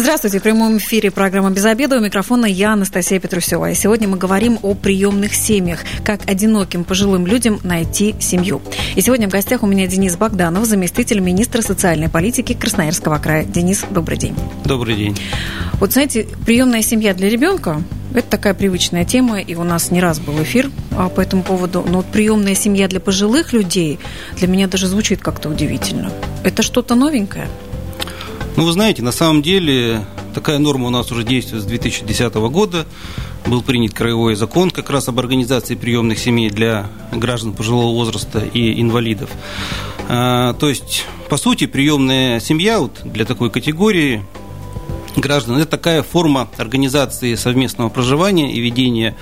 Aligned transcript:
Здравствуйте. 0.00 0.38
В 0.38 0.42
прямом 0.42 0.78
эфире 0.78 1.10
программа 1.10 1.50
«Без 1.50 1.66
обеда». 1.66 1.98
У 1.98 2.00
микрофона 2.00 2.46
я, 2.46 2.72
Анастасия 2.72 3.20
Петрусева. 3.20 3.70
И 3.70 3.74
сегодня 3.74 4.08
мы 4.08 4.16
говорим 4.16 4.58
о 4.62 4.72
приемных 4.72 5.34
семьях. 5.34 5.80
Как 6.06 6.26
одиноким 6.26 6.84
пожилым 6.84 7.26
людям 7.26 7.60
найти 7.64 8.14
семью. 8.18 8.62
И 8.94 9.02
сегодня 9.02 9.28
в 9.28 9.30
гостях 9.30 9.62
у 9.62 9.66
меня 9.66 9.86
Денис 9.86 10.16
Богданов, 10.16 10.64
заместитель 10.64 11.20
министра 11.20 11.60
социальной 11.60 12.08
политики 12.08 12.54
Красноярского 12.54 13.18
края. 13.18 13.44
Денис, 13.44 13.84
добрый 13.90 14.16
день. 14.16 14.34
Добрый 14.64 14.96
день. 14.96 15.18
Вот 15.74 15.92
знаете, 15.92 16.26
приемная 16.46 16.80
семья 16.80 17.12
для 17.12 17.28
ребенка 17.28 17.82
это 18.14 18.26
такая 18.26 18.54
привычная 18.54 19.04
тема, 19.04 19.38
и 19.38 19.54
у 19.54 19.64
нас 19.64 19.90
не 19.90 20.00
раз 20.00 20.18
был 20.18 20.42
эфир 20.42 20.70
а, 20.96 21.10
по 21.10 21.20
этому 21.20 21.42
поводу. 21.42 21.84
Но 21.86 21.98
вот 21.98 22.06
приемная 22.06 22.54
семья 22.54 22.88
для 22.88 23.00
пожилых 23.00 23.52
людей 23.52 23.98
для 24.38 24.48
меня 24.48 24.66
даже 24.66 24.86
звучит 24.86 25.20
как-то 25.20 25.50
удивительно. 25.50 26.10
Это 26.42 26.62
что-то 26.62 26.94
новенькое? 26.94 27.48
Ну, 28.56 28.64
вы 28.64 28.72
знаете, 28.72 29.02
на 29.02 29.12
самом 29.12 29.42
деле 29.42 30.04
такая 30.34 30.58
норма 30.58 30.88
у 30.88 30.90
нас 30.90 31.10
уже 31.12 31.24
действует 31.24 31.62
с 31.62 31.66
2010 31.66 32.34
года. 32.34 32.86
Был 33.46 33.62
принят 33.62 33.94
краевой 33.94 34.34
закон 34.34 34.70
как 34.70 34.90
раз 34.90 35.08
об 35.08 35.18
организации 35.18 35.74
приемных 35.74 36.18
семей 36.18 36.50
для 36.50 36.88
граждан 37.12 37.52
пожилого 37.52 37.94
возраста 37.94 38.40
и 38.40 38.80
инвалидов. 38.80 39.30
А, 40.08 40.54
то 40.54 40.68
есть, 40.68 41.04
по 41.28 41.36
сути, 41.36 41.66
приемная 41.66 42.40
семья 42.40 42.80
вот 42.80 43.00
для 43.04 43.24
такой 43.24 43.50
категории 43.50 44.22
граждан. 45.16 45.56
Это 45.56 45.66
такая 45.66 46.02
форма 46.02 46.48
организации 46.56 47.34
совместного 47.34 47.88
проживания 47.88 48.52
и 48.52 48.60
ведения 48.60 49.16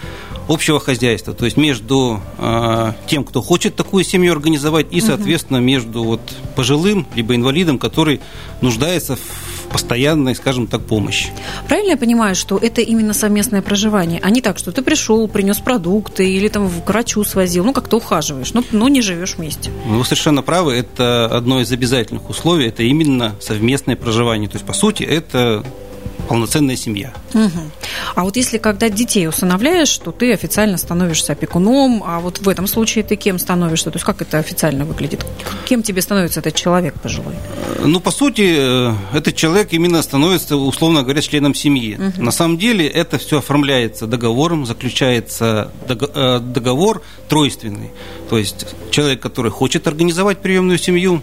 общего 0.48 0.80
хозяйства, 0.80 1.34
то 1.34 1.44
есть 1.44 1.56
между 1.58 2.20
э, 2.38 2.92
тем, 3.06 3.24
кто 3.24 3.42
хочет 3.42 3.76
такую 3.76 4.02
семью 4.02 4.32
организовать, 4.32 4.86
и, 4.90 5.00
соответственно, 5.00 5.58
между 5.58 6.02
вот 6.02 6.20
пожилым 6.56 7.06
либо 7.14 7.34
инвалидом, 7.34 7.78
который 7.78 8.20
нуждается 8.62 9.16
в 9.16 9.57
постоянной, 9.70 10.34
скажем 10.34 10.66
так, 10.66 10.82
помощи. 10.82 11.30
Правильно 11.68 11.92
я 11.92 11.96
понимаю, 11.96 12.34
что 12.34 12.58
это 12.58 12.80
именно 12.80 13.12
совместное 13.12 13.62
проживание, 13.62 14.20
а 14.22 14.30
не 14.30 14.40
так, 14.40 14.58
что 14.58 14.72
ты 14.72 14.82
пришел, 14.82 15.28
принес 15.28 15.58
продукты 15.58 16.28
или 16.30 16.48
там 16.48 16.66
в 16.66 16.84
врачу 16.98 17.22
свозил, 17.22 17.64
ну 17.64 17.72
как-то 17.72 17.98
ухаживаешь, 17.98 18.52
но, 18.54 18.64
но 18.72 18.88
не 18.88 19.02
живешь 19.02 19.36
вместе. 19.36 19.70
Вы 19.86 20.04
совершенно 20.04 20.42
правы, 20.42 20.74
это 20.74 21.26
одно 21.26 21.60
из 21.60 21.70
обязательных 21.70 22.28
условий, 22.28 22.66
это 22.66 22.82
именно 22.82 23.36
совместное 23.40 23.94
проживание. 23.94 24.48
То 24.48 24.56
есть, 24.56 24.66
по 24.66 24.72
сути, 24.72 25.04
это 25.04 25.64
полноценная 26.28 26.76
семья. 26.76 27.12
Угу. 27.34 27.60
А 28.14 28.24
вот 28.24 28.36
если 28.36 28.58
когда 28.58 28.88
детей 28.88 29.26
усыновляешь, 29.26 29.96
то 29.98 30.12
ты 30.12 30.32
официально 30.32 30.76
становишься 30.76 31.32
опекуном, 31.32 32.02
а 32.06 32.20
вот 32.20 32.38
в 32.38 32.48
этом 32.48 32.66
случае 32.66 33.04
ты 33.04 33.16
кем 33.16 33.38
становишься? 33.38 33.90
То 33.90 33.96
есть 33.96 34.04
как 34.04 34.22
это 34.22 34.38
официально 34.38 34.84
выглядит? 34.84 35.24
Кем 35.64 35.82
тебе 35.82 36.02
становится 36.02 36.40
этот 36.40 36.54
человек 36.54 36.94
пожилой? 37.00 37.34
Ну, 37.84 38.00
по 38.00 38.10
сути, 38.10 38.56
э, 38.56 38.94
этот 39.12 39.36
человек 39.36 39.72
именно 39.72 40.02
становится, 40.02 40.56
условно 40.56 41.02
говоря, 41.02 41.20
членом 41.22 41.54
семьи. 41.54 41.94
Угу. 41.94 42.22
На 42.22 42.30
самом 42.30 42.58
деле 42.58 42.86
это 42.86 43.18
все 43.18 43.38
оформляется 43.38 44.06
договором, 44.06 44.66
заключается 44.66 45.70
э, 45.88 46.40
договор 46.40 47.02
тройственный. 47.28 47.90
То 48.28 48.38
есть 48.38 48.66
человек, 48.90 49.20
который 49.20 49.50
хочет 49.50 49.86
организовать 49.86 50.38
приемную 50.38 50.78
семью, 50.78 51.22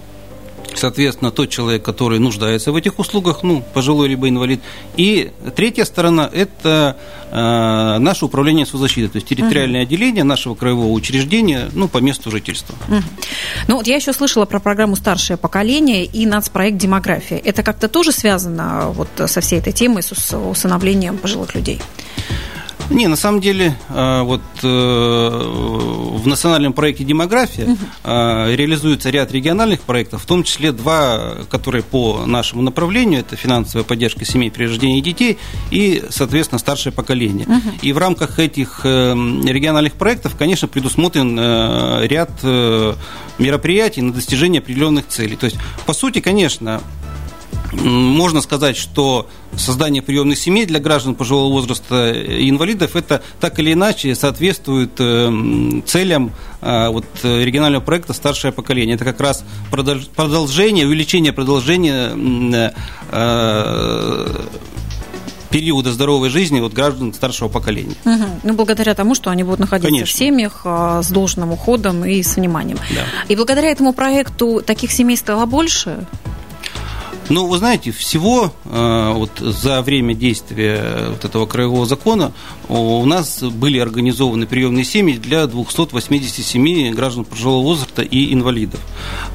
соответственно, 0.77 1.31
тот 1.31 1.49
человек, 1.49 1.83
который 1.83 2.19
нуждается 2.19 2.71
в 2.71 2.75
этих 2.75 2.99
услугах, 2.99 3.43
ну, 3.43 3.63
пожилой 3.73 4.09
либо 4.09 4.29
инвалид. 4.29 4.61
И 4.97 5.31
третья 5.55 5.85
сторона– 5.85 6.29
это 6.33 6.97
э, 7.31 7.97
наше 7.99 8.25
управление 8.25 8.65
соцзащитой, 8.65 9.09
то 9.09 9.15
есть 9.17 9.27
территориальное 9.27 9.81
угу. 9.81 9.87
отделение 9.87 10.23
нашего 10.23 10.55
краевого 10.55 10.91
учреждения, 10.91 11.69
ну, 11.73 11.87
по 11.87 11.99
месту 11.99 12.31
жительства. 12.31 12.75
Угу. 12.87 13.03
Ну, 13.67 13.75
вот 13.77 13.87
я 13.87 13.95
еще 13.95 14.13
слышала 14.13 14.45
про 14.45 14.59
программу 14.59 14.95
«Старшее 14.95 15.37
поколение» 15.37 16.05
и 16.05 16.25
нацпроект 16.25 16.77
«Демография». 16.77 17.37
Это 17.37 17.63
как-то 17.63 17.87
тоже 17.87 18.11
связано 18.11 18.91
вот 18.91 19.09
со 19.29 19.41
всей 19.41 19.59
этой 19.59 19.73
темой, 19.73 20.03
с 20.03 20.35
усыновлением 20.35 21.17
пожилых 21.17 21.55
людей? 21.55 21.79
Не, 22.89 23.07
на 23.07 23.15
самом 23.15 23.41
деле, 23.41 23.77
а, 23.89 24.23
вот 24.23 24.41
э, 24.61 24.67
в 24.67 26.27
национальном 26.27 26.73
проекте 26.73 27.03
«Демография» 27.03 27.65
угу. 27.65 27.79
реализуется 28.03 29.09
ряд 29.09 29.31
региональных 29.31 29.81
проектов, 29.81 30.23
в 30.23 30.25
том 30.25 30.43
числе 30.43 30.71
два, 30.71 31.37
которые 31.49 31.83
по 31.83 32.25
нашему 32.25 32.61
направлению, 32.61 33.21
это 33.21 33.35
финансовая 33.35 33.83
поддержка 33.83 34.25
семей 34.25 34.51
при 34.51 34.65
рождении 34.65 35.01
детей 35.01 35.37
и, 35.71 36.03
соответственно, 36.09 36.59
старшее 36.59 36.93
поколение. 36.93 37.45
Угу. 37.47 37.69
И 37.81 37.93
в 37.93 37.97
рамках 37.97 38.39
этих 38.39 38.81
э, 38.83 39.13
региональных 39.13 39.93
проектов, 39.93 40.35
конечно, 40.37 40.67
предусмотрен 40.67 41.35
ряд 42.05 42.31
мероприятий 43.37 44.01
на 44.01 44.13
достижение 44.13 44.59
определенных 44.59 45.07
целей. 45.07 45.35
То 45.35 45.45
есть, 45.45 45.57
по 45.85 45.93
сути, 45.93 46.19
конечно, 46.19 46.81
можно 47.83 48.41
сказать, 48.41 48.77
что 48.77 49.27
создание 49.55 50.01
приемных 50.01 50.37
семей 50.37 50.65
для 50.65 50.79
граждан 50.79 51.15
пожилого 51.15 51.51
возраста 51.51 52.11
и 52.11 52.49
инвалидов 52.49 52.95
это 52.95 53.21
так 53.39 53.59
или 53.59 53.73
иначе 53.73 54.13
соответствует 54.15 54.91
э, 54.99 55.81
целям 55.85 56.31
э, 56.61 56.89
вот, 56.89 57.05
регионального 57.23 57.81
проекта 57.81 58.13
«Старшее 58.13 58.51
поколение». 58.51 58.95
Это 58.95 59.05
как 59.05 59.19
раз 59.21 59.43
продолжение, 59.71 60.85
увеличение 60.85 61.31
продолжения 61.33 62.11
э, 63.11 64.43
периода 65.49 65.91
здоровой 65.93 66.29
жизни 66.29 66.59
вот 66.59 66.73
граждан 66.73 67.13
старшего 67.13 67.47
поколения. 67.47 67.95
Угу. 68.03 68.23
Ну, 68.43 68.53
благодаря 68.53 68.93
тому, 68.93 69.15
что 69.15 69.29
они 69.29 69.43
будут 69.43 69.59
находиться 69.59 69.89
Конечно. 69.89 70.13
в 70.13 70.17
семьях 70.17 70.65
с 70.65 71.09
должным 71.09 71.53
уходом 71.53 72.03
и 72.03 72.21
с 72.21 72.35
вниманием. 72.35 72.77
Да. 72.93 73.05
И 73.29 73.35
благодаря 73.37 73.69
этому 73.69 73.93
проекту 73.93 74.61
таких 74.61 74.91
семей 74.91 75.15
стало 75.15 75.45
больше? 75.45 76.05
Ну, 77.29 77.47
вы 77.47 77.57
знаете, 77.57 77.91
всего 77.91 78.53
э, 78.65 79.11
вот 79.15 79.39
за 79.39 79.81
время 79.81 80.13
действия 80.13 81.09
вот 81.09 81.25
этого 81.25 81.45
краевого 81.47 81.85
закона 81.85 82.31
у 82.69 83.03
нас 83.05 83.41
были 83.41 83.79
организованы 83.79 84.45
приемные 84.45 84.85
семьи 84.85 85.17
для 85.17 85.47
287 85.47 86.93
граждан 86.93 87.25
пожилого 87.25 87.63
возраста 87.63 88.03
и 88.03 88.33
инвалидов. 88.33 88.79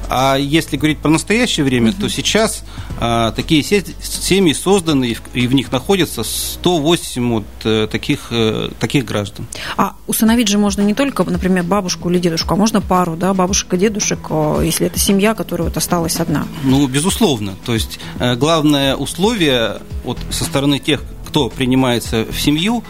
А 0.09 0.35
если 0.37 0.77
говорить 0.77 0.99
про 0.99 1.09
настоящее 1.09 1.65
время, 1.65 1.91
угу. 1.91 2.01
то 2.01 2.09
сейчас 2.09 2.63
а, 2.99 3.31
такие 3.31 3.63
семьи 3.63 4.53
созданы, 4.53 5.15
и 5.33 5.47
в 5.47 5.53
них 5.53 5.71
находятся 5.71 6.23
108 6.23 7.31
вот 7.31 7.45
э, 7.63 7.87
таких, 7.91 8.27
э, 8.31 8.69
таких 8.79 9.05
граждан. 9.05 9.47
А 9.75 9.95
усыновить 10.07 10.47
же 10.47 10.57
можно 10.57 10.81
не 10.81 10.93
только, 10.93 11.23
например, 11.23 11.63
бабушку 11.63 12.09
или 12.09 12.19
дедушку, 12.19 12.53
а 12.53 12.57
можно 12.57 12.79
пару, 12.81 13.15
да, 13.15 13.33
бабушек 13.33 13.73
и 13.73 13.77
дедушек, 13.77 14.19
если 14.61 14.87
это 14.87 14.99
семья, 14.99 15.33
которая 15.33 15.67
вот 15.67 15.77
осталась 15.77 16.17
одна. 16.17 16.45
Ну, 16.63 16.87
безусловно. 16.87 17.55
То 17.65 17.73
есть 17.73 17.80
э, 18.19 18.35
главное 18.35 18.95
условие 18.95 19.79
вот, 20.03 20.17
со 20.29 20.43
стороны 20.43 20.79
тех, 20.79 21.03
кто 21.27 21.49
принимается 21.49 22.25
в 22.25 22.39
семью, 22.39 22.83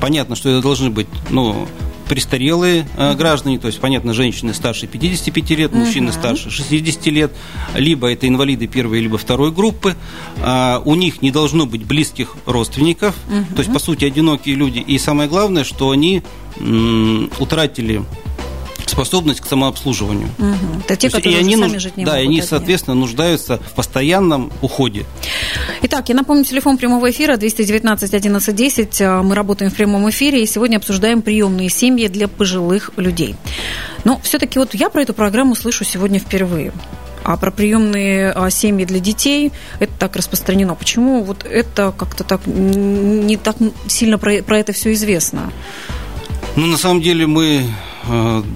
понятно, 0.00 0.36
что 0.36 0.48
это 0.48 0.62
должны 0.62 0.90
быть 0.90 1.08
ну, 1.30 1.66
престарелые 2.08 2.88
э, 2.96 3.14
граждане, 3.14 3.58
то 3.58 3.66
есть, 3.66 3.80
понятно, 3.80 4.14
женщины 4.14 4.54
старше 4.54 4.86
55 4.86 5.50
лет, 5.50 5.72
мужчины 5.72 6.12
старше 6.12 6.50
60 6.50 7.06
лет, 7.06 7.32
либо 7.74 8.12
это 8.12 8.28
инвалиды 8.28 8.68
первой, 8.68 9.00
либо 9.00 9.18
второй 9.18 9.50
группы. 9.50 9.96
У 10.84 10.94
них 10.94 11.20
не 11.20 11.32
должно 11.32 11.66
быть 11.66 11.84
близких 11.84 12.36
родственников, 12.46 13.16
то 13.26 13.58
есть, 13.58 13.72
по 13.72 13.80
сути, 13.80 14.04
одинокие 14.04 14.54
люди. 14.54 14.78
И 14.78 14.98
самое 14.98 15.28
главное, 15.28 15.64
что 15.64 15.90
они 15.90 16.22
утратили 17.40 18.04
способность 18.88 19.40
к 19.40 19.46
самообслуживанию. 19.46 20.28
Угу. 20.38 20.82
Это 20.84 20.96
те, 20.96 21.10
которые 21.10 21.38
и 21.38 21.40
они 21.40 21.56
сами 21.56 21.72
нуж... 21.72 21.82
жить 21.82 21.96
не 21.96 22.04
да, 22.04 22.12
могут. 22.12 22.24
Да, 22.24 22.30
они, 22.30 22.42
соответственно, 22.42 22.94
нуждаются 22.94 23.58
в 23.58 23.72
постоянном 23.72 24.52
уходе. 24.62 25.04
Итак, 25.82 26.08
я 26.08 26.14
напомню, 26.14 26.44
телефон 26.44 26.76
прямого 26.76 27.10
эфира 27.10 27.36
219 27.36 28.14
11 28.14 28.56
10. 28.56 29.00
Мы 29.00 29.34
работаем 29.34 29.70
в 29.70 29.74
прямом 29.74 30.08
эфире 30.10 30.42
и 30.42 30.46
сегодня 30.46 30.76
обсуждаем 30.76 31.22
приемные 31.22 31.68
семьи 31.68 32.08
для 32.08 32.28
пожилых 32.28 32.90
людей. 32.96 33.36
Но 34.04 34.20
все-таки 34.22 34.58
вот 34.58 34.74
я 34.74 34.90
про 34.90 35.02
эту 35.02 35.14
программу 35.14 35.54
слышу 35.54 35.84
сегодня 35.84 36.18
впервые. 36.18 36.72
А 37.24 37.36
про 37.36 37.50
приемные 37.50 38.30
а, 38.30 38.48
семьи 38.48 38.86
для 38.86 39.00
детей 39.00 39.52
это 39.80 39.92
так 39.98 40.16
распространено. 40.16 40.74
Почему 40.74 41.22
вот 41.22 41.44
это 41.44 41.92
как-то 41.96 42.24
так 42.24 42.46
не 42.46 43.36
так 43.36 43.56
сильно 43.86 44.18
про, 44.18 44.42
про 44.42 44.58
это 44.58 44.72
все 44.72 44.92
известно? 44.94 45.52
Ну, 46.56 46.66
на 46.66 46.78
самом 46.78 47.02
деле 47.02 47.26
мы 47.26 47.66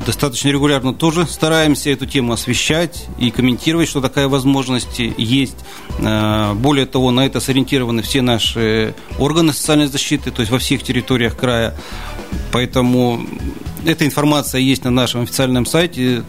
достаточно 0.06 0.48
регулярно 0.48 0.94
тоже 0.94 1.26
стараемся 1.26 1.90
эту 1.90 2.06
тему 2.06 2.32
освещать 2.32 3.06
и 3.18 3.30
комментировать, 3.30 3.88
что 3.88 4.00
такая 4.00 4.28
возможность 4.28 4.98
есть. 4.98 5.56
Э, 5.98 6.54
более 6.54 6.86
того, 6.86 7.10
на 7.10 7.26
это 7.26 7.40
сориентированы 7.40 8.02
все 8.02 8.22
наши 8.22 8.94
органы 9.18 9.52
социальной 9.52 9.86
защиты, 9.86 10.30
то 10.30 10.40
есть 10.40 10.50
во 10.50 10.58
всех 10.58 10.82
территориях 10.82 11.36
края. 11.36 11.76
Поэтому 12.50 13.26
эта 13.84 14.06
информация 14.06 14.60
есть 14.60 14.84
на 14.84 14.90
нашем 14.90 15.22
официальном 15.22 15.66
сайте 15.66 16.24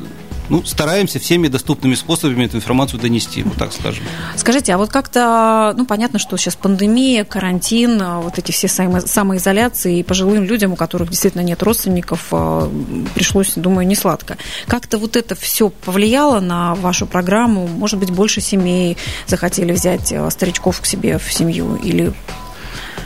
ну, 0.50 0.64
стараемся 0.66 1.20
всеми 1.20 1.48
доступными 1.48 1.96
способами 1.96 2.46
эту 2.46 2.58
информацию 2.58 3.00
донести, 3.00 3.44
вот 3.44 3.56
так 3.56 3.74
скажем. 3.74 4.04
Скажите, 4.36 4.74
а 4.74 4.78
вот 4.78 4.90
как-то, 4.90 5.74
ну, 5.78 5.86
понятно, 5.86 6.20
что 6.20 6.38
сейчас 6.38 6.56
пандемия, 6.56 7.24
карантин, 7.24 8.02
а 8.02 8.20
вот 8.20 8.38
эти 8.38 8.52
все 8.52 8.68
самоизоляции, 8.68 10.00
и 10.00 10.04
пожилым 10.04 10.44
людям, 10.44 10.74
у 10.74 10.76
которых 10.76 11.10
действительно 11.10 11.42
нет 11.42 11.62
родственников, 11.64 12.28
а, 12.32 12.70
пришлось, 13.16 13.54
думаю, 13.56 13.88
не 13.88 13.96
сладко. 13.96 14.38
Как-то 14.68 14.98
вот 14.98 15.16
это 15.16 15.36
все 15.36 15.70
повлияло 15.70 16.40
на 16.40 16.76
вашу 16.76 17.06
программу? 17.06 17.68
Может 17.68 18.00
быть, 18.00 18.12
больше 18.12 18.42
семей 18.42 18.98
захотели 19.28 19.72
взять 19.72 20.12
а, 20.14 20.30
старичков 20.30 20.82
к 20.82 20.86
себе 20.86 21.18
в 21.18 21.32
семью 21.32 21.76
или 21.76 22.14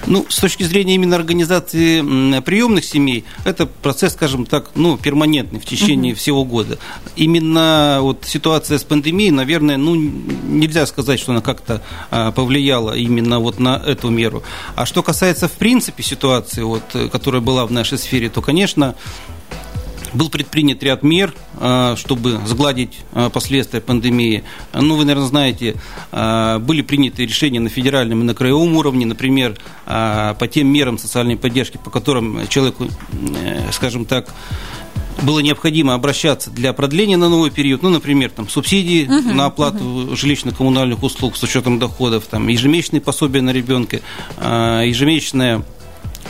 ну, 0.07 0.25
с 0.29 0.39
точки 0.39 0.63
зрения 0.63 0.95
именно 0.95 1.15
организации 1.15 2.01
приемных 2.41 2.85
семей, 2.85 3.25
это 3.45 3.65
процесс, 3.65 4.13
скажем 4.13 4.45
так, 4.45 4.71
ну, 4.75 4.97
перманентный 4.97 5.59
в 5.59 5.65
течение 5.65 6.13
угу. 6.13 6.19
всего 6.19 6.45
года. 6.45 6.79
Именно 7.15 7.99
вот 8.01 8.23
ситуация 8.25 8.77
с 8.77 8.83
пандемией, 8.83 9.31
наверное, 9.31 9.77
ну, 9.77 9.95
нельзя 9.95 10.85
сказать, 10.85 11.19
что 11.19 11.33
она 11.33 11.41
как-то 11.41 11.81
а, 12.09 12.31
повлияла 12.31 12.95
именно 12.95 13.39
вот 13.39 13.59
на 13.59 13.81
эту 13.85 14.09
меру. 14.09 14.43
А 14.75 14.85
что 14.85 15.03
касается, 15.03 15.47
в 15.47 15.53
принципе, 15.53 16.03
ситуации, 16.03 16.61
вот, 16.63 16.83
которая 17.11 17.41
была 17.41 17.65
в 17.65 17.71
нашей 17.71 17.97
сфере, 17.97 18.29
то, 18.29 18.41
конечно, 18.41 18.95
был 20.13 20.29
предпринят 20.29 20.83
ряд 20.83 21.03
мер, 21.03 21.33
а, 21.55 21.95
чтобы 21.95 22.39
сгладить 22.45 22.99
а, 23.13 23.29
последствия 23.29 23.81
пандемии. 23.81 24.43
Ну, 24.73 24.95
вы, 24.95 25.05
наверное, 25.05 25.27
знаете, 25.27 25.75
а, 26.11 26.59
были 26.59 26.81
приняты 26.81 27.25
решения 27.25 27.59
на 27.59 27.69
федеральном 27.69 28.21
и 28.21 28.23
на 28.23 28.33
краевом 28.33 28.75
уровне, 28.77 29.05
например, 29.05 29.57
по 29.85 30.49
тем 30.51 30.67
мерам 30.67 30.97
социальной 30.97 31.37
поддержки, 31.37 31.79
по 31.83 31.89
которым 31.89 32.47
человеку, 32.47 32.87
э, 32.87 33.71
скажем 33.71 34.05
так, 34.05 34.33
было 35.21 35.39
необходимо 35.39 35.93
обращаться 35.93 36.51
для 36.51 36.73
продления 36.73 37.17
на 37.17 37.29
новый 37.29 37.49
период, 37.49 37.81
ну, 37.81 37.89
например, 37.89 38.29
там, 38.29 38.49
субсидии 38.49 39.05
угу, 39.05 39.33
на 39.33 39.45
оплату 39.45 39.83
угу. 39.83 40.13
жилищно-коммунальных 40.13 41.01
услуг 41.03 41.37
с 41.37 41.43
учетом 41.43 41.79
доходов, 41.79 42.25
там, 42.29 42.47
ежемесячные 42.47 43.01
пособия 43.01 43.41
на 43.41 43.51
ребенка, 43.51 44.01
ежемесячная 44.39 45.63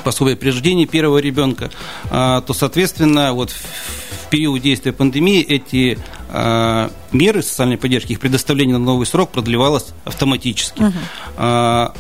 пособие 0.08 0.38
при 0.38 0.52
рождении 0.52 0.86
первого 0.86 1.18
ребенка, 1.18 1.70
а, 2.10 2.40
то, 2.40 2.54
соответственно, 2.54 3.34
вот 3.34 3.52
в 3.52 4.30
период 4.30 4.62
действия 4.62 4.94
пандемии 4.94 5.42
эти 5.42 6.00
а, 6.30 6.90
меры 7.12 7.44
социальной 7.44 7.78
поддержки, 7.78 8.14
их 8.14 8.22
предоставление 8.22 8.78
на 8.78 8.86
новый 8.86 9.06
срок 9.06 9.32
продлевалось 9.32 9.88
автоматически. 10.06 10.82
Угу. 10.82 11.94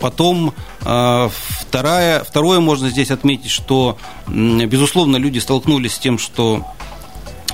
Потом 0.00 0.52
вторая, 0.80 2.24
второе 2.24 2.58
можно 2.58 2.90
здесь 2.90 3.12
отметить, 3.12 3.50
что, 3.50 3.96
безусловно, 4.26 5.16
люди 5.16 5.38
столкнулись 5.38 5.94
с 5.94 5.98
тем, 5.98 6.18
что 6.18 6.66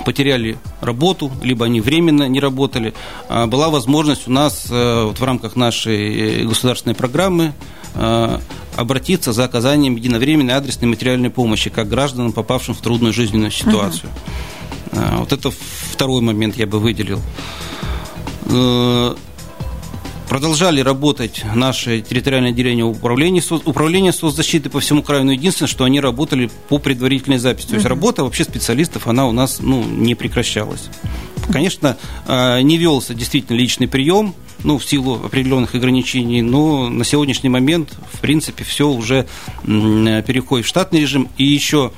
потеряли 0.07 0.57
работу, 0.81 1.31
либо 1.43 1.67
они 1.67 1.83
временно 1.83 2.27
не 2.29 2.41
работали. 2.41 2.95
Была 3.29 3.69
возможность 3.69 4.27
у 4.27 4.33
нас 4.33 4.67
э, 4.71 5.05
вот 5.05 5.21
в 5.21 5.25
рамках 5.25 5.57
нашей 5.57 6.47
государственной 6.47 6.95
программы 6.95 7.53
обратиться 8.77 9.33
за 9.33 9.45
оказанием 9.45 9.97
единовременной 9.97 10.55
адресной 10.55 10.89
материальной 10.89 11.31
помощи 11.31 11.71
как 11.71 11.89
гражданам, 11.89 12.33
попавшим 12.33 12.75
в 12.75 12.81
трудную 12.81 13.13
жизненную 13.13 13.51
ситуацию. 13.51 14.11
Угу. 14.93 15.01
Вот 15.19 15.33
это 15.33 15.51
второй 15.93 16.23
момент 16.23 16.57
я 16.57 16.67
бы 16.67 16.79
выделил. 16.79 17.21
Э, 18.47 19.15
продолжали 20.29 20.81
работать 20.81 21.45
наши 21.55 22.01
территориальные 22.01 22.51
отделения 22.51 22.85
управления, 22.85 23.43
управления 23.65 24.13
соцзащиты 24.13 24.71
по 24.71 24.81
всему 24.81 25.03
краю, 25.03 25.25
но 25.25 25.33
единственное, 25.33 25.69
что 25.69 25.85
они 25.85 26.01
работали 26.01 26.51
по 26.69 26.79
предварительной 26.79 27.39
записи. 27.39 27.69
То 27.69 27.75
есть 27.75 27.87
угу. 27.87 27.91
работа 27.91 28.25
вообще 28.25 28.45
специалистов, 28.45 29.07
она 29.07 29.27
у 29.27 29.33
нас 29.33 29.59
ну, 29.61 29.83
не 29.85 30.15
прекращалась. 30.15 30.89
Конечно, 31.53 31.97
э, 32.27 32.61
не 32.63 32.77
велся 32.79 33.15
действительно 33.15 33.57
личный 33.57 33.89
прием, 33.89 34.35
ну, 34.65 34.79
в 34.79 34.85
силу 34.85 35.15
определенных 35.25 35.75
ограничений, 35.75 36.43
но 36.43 36.89
на 36.89 37.05
сегодняшний 37.05 37.49
момент, 37.49 37.97
в 38.13 38.21
принципе, 38.21 38.65
все 38.65 38.89
уже 38.89 39.27
переходит 39.65 40.67
в 40.67 40.69
штатный 40.69 41.01
режим. 41.01 41.29
И 41.39 41.45
еще 41.45 41.93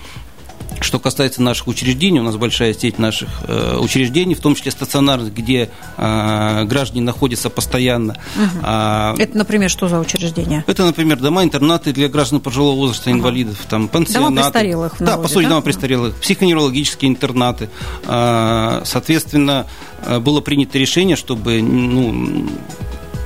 что 0.83 0.99
касается 0.99 1.43
наших 1.43 1.69
учреждений, 1.69 2.21
у 2.21 2.23
нас 2.23 2.37
большая 2.37 2.75
сеть 2.75 2.99
наших 2.99 3.29
э, 3.47 3.77
учреждений, 3.79 4.35
в 4.35 4.41
том 4.41 4.55
числе 4.55 4.71
стационарных, 4.71 5.35
где 5.35 5.71
э, 5.97 6.65
граждане 6.65 7.03
находятся 7.03 7.51
постоянно. 7.51 8.17
Угу. 8.37 8.61
А, 8.63 9.15
это, 9.19 9.37
например, 9.37 9.71
что 9.71 9.89
за 9.89 9.99
учреждения? 9.99 10.65
Это, 10.67 10.85
например, 10.85 11.19
дома-интернаты 11.19 11.93
для 11.93 12.09
граждан 12.09 12.41
пожилого 12.41 12.77
возраста, 12.77 13.11
угу. 13.11 13.19
инвалидов, 13.19 13.59
там, 13.69 13.89
пансионаты. 13.89 14.35
Дома 14.35 14.43
престарелых. 14.43 14.97
Да, 14.99 15.05
народе, 15.05 15.23
по 15.23 15.29
сути, 15.29 15.43
да? 15.45 15.49
дома 15.51 15.63
престарелых, 15.63 16.15
психоневрологические 16.17 17.11
интернаты. 17.11 17.71
А, 18.07 18.83
соответственно, 18.85 19.67
э, 20.05 20.19
было 20.19 20.41
принято 20.41 20.79
решение, 20.79 21.17
чтобы 21.17 21.63
ну, 21.63 22.47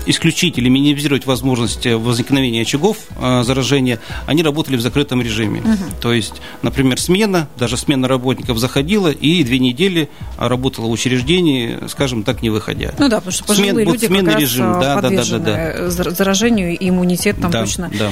исключить 0.06 0.58
или 0.58 0.68
минимизировать 0.68 1.26
возможность 1.26 1.86
возникновения 1.86 2.62
очагов 2.62 2.98
э, 3.20 3.42
заражения, 3.42 4.00
они 4.26 4.42
работали 4.42 4.76
в 4.76 4.80
закрытом 4.80 5.22
режиме. 5.22 5.60
Угу. 5.60 6.00
То 6.00 6.12
есть, 6.12 6.34
например, 6.62 7.00
смена, 7.00 7.48
даже 7.58 7.76
смена 7.76 8.08
работников 8.08 8.58
заходила 8.58 9.08
и 9.08 9.42
две 9.44 9.58
недели 9.58 10.08
работала 10.38 10.86
в 10.86 10.90
учреждении, 10.90 11.78
скажем 11.88 12.22
так, 12.22 12.42
не 12.42 12.50
выходя. 12.50 12.92
Ну 12.98 13.08
да, 13.08 13.16
потому 13.16 13.32
что 13.32 13.44
пожилые 13.44 13.72
Смен, 13.72 13.92
люди 13.92 14.06
как 14.06 14.26
раз 14.26 14.40
режим. 14.40 14.72
Да, 14.80 15.00
да, 15.00 15.10
да, 15.10 15.24
да, 15.24 15.38
да. 15.38 16.10
заражению, 16.10 16.76
и 16.78 16.88
иммунитет 16.88 17.40
там 17.40 17.50
да, 17.50 17.62
точно 17.62 17.90
да. 17.98 18.10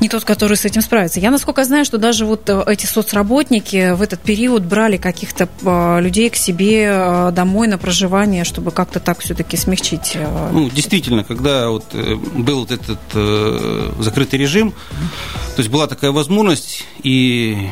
не 0.00 0.08
тот, 0.08 0.24
который 0.24 0.56
с 0.56 0.64
этим 0.64 0.82
справится. 0.82 1.20
Я, 1.20 1.30
насколько 1.30 1.64
знаю, 1.64 1.84
что 1.84 1.98
даже 1.98 2.24
вот 2.24 2.48
э, 2.48 2.62
эти 2.66 2.86
соцработники 2.86 3.94
в 3.94 4.02
этот 4.02 4.20
период 4.20 4.62
брали 4.62 4.96
каких-то 4.96 5.48
э, 5.62 6.00
людей 6.00 6.30
к 6.30 6.36
себе 6.36 7.30
домой 7.32 7.68
на 7.68 7.78
проживание, 7.78 8.44
чтобы 8.44 8.70
как-то 8.70 9.00
так 9.00 9.20
все-таки 9.20 9.56
смягчить. 9.56 10.16
Ну, 10.52 10.70
действительно, 10.70 11.23
когда 11.24 11.70
вот 11.70 11.84
э, 11.92 12.14
был 12.14 12.60
вот 12.60 12.70
этот 12.70 12.98
э, 13.14 13.92
закрытый 14.00 14.38
режим, 14.38 14.72
то 15.56 15.60
есть 15.60 15.70
была 15.70 15.86
такая 15.86 16.12
возможность, 16.12 16.84
и 17.02 17.68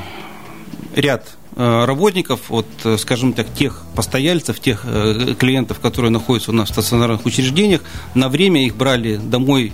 ряд 0.94 1.36
э, 1.56 1.84
работников, 1.84 2.48
вот, 2.48 2.66
скажем 2.98 3.32
так, 3.32 3.52
тех 3.52 3.82
постояльцев, 3.94 4.60
тех 4.60 4.82
клиентов, 5.38 5.80
которые 5.80 6.10
находятся 6.10 6.50
у 6.50 6.54
нас 6.54 6.70
в 6.70 6.72
стационарных 6.72 7.24
учреждениях, 7.26 7.82
на 8.14 8.28
время 8.28 8.64
их 8.64 8.76
брали 8.76 9.16
домой 9.16 9.72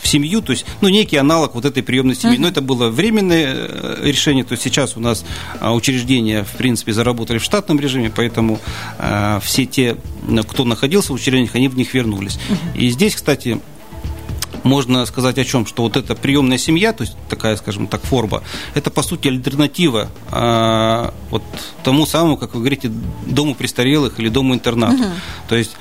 в 0.00 0.08
семью, 0.08 0.42
то 0.42 0.52
есть, 0.52 0.64
ну, 0.80 0.88
некий 0.88 1.16
аналог 1.16 1.54
вот 1.54 1.64
этой 1.64 1.82
приемной 1.82 2.14
семьи. 2.14 2.38
Но 2.38 2.48
это 2.48 2.60
было 2.60 2.88
временное 2.88 3.54
э, 3.54 4.00
решение, 4.02 4.44
то 4.44 4.52
есть 4.52 4.62
сейчас 4.62 4.96
у 4.96 5.00
нас 5.00 5.24
а, 5.60 5.74
учреждения, 5.74 6.44
в 6.44 6.56
принципе, 6.56 6.92
заработали 6.92 7.38
в 7.38 7.44
штатном 7.44 7.80
режиме, 7.80 8.12
поэтому 8.14 8.58
э, 8.98 9.40
все 9.42 9.66
те, 9.66 9.96
кто 10.48 10.64
находился 10.64 11.12
в 11.12 11.16
учреждениях, 11.16 11.54
они 11.54 11.68
в 11.68 11.76
них 11.76 11.94
вернулись. 11.94 12.38
И 12.74 12.88
здесь, 12.90 13.14
кстати, 13.14 13.60
можно 14.64 15.04
сказать 15.06 15.38
о 15.38 15.44
чем, 15.44 15.66
что 15.66 15.82
вот 15.82 15.96
эта 15.96 16.14
приемная 16.14 16.58
семья, 16.58 16.92
то 16.92 17.02
есть 17.02 17.16
такая, 17.28 17.56
скажем 17.56 17.86
так, 17.86 18.02
форма, 18.02 18.42
это 18.74 18.90
по 18.90 19.02
сути 19.02 19.28
альтернатива 19.28 20.10
а, 20.30 21.14
вот 21.30 21.42
тому 21.82 22.06
самому, 22.06 22.36
как 22.36 22.54
вы 22.54 22.60
говорите, 22.60 22.90
дому 23.26 23.54
престарелых 23.54 24.18
или 24.20 24.28
дому 24.28 24.54
интернату. 24.54 25.02
Угу. 25.02 25.12
То 25.48 25.56
есть 25.56 25.76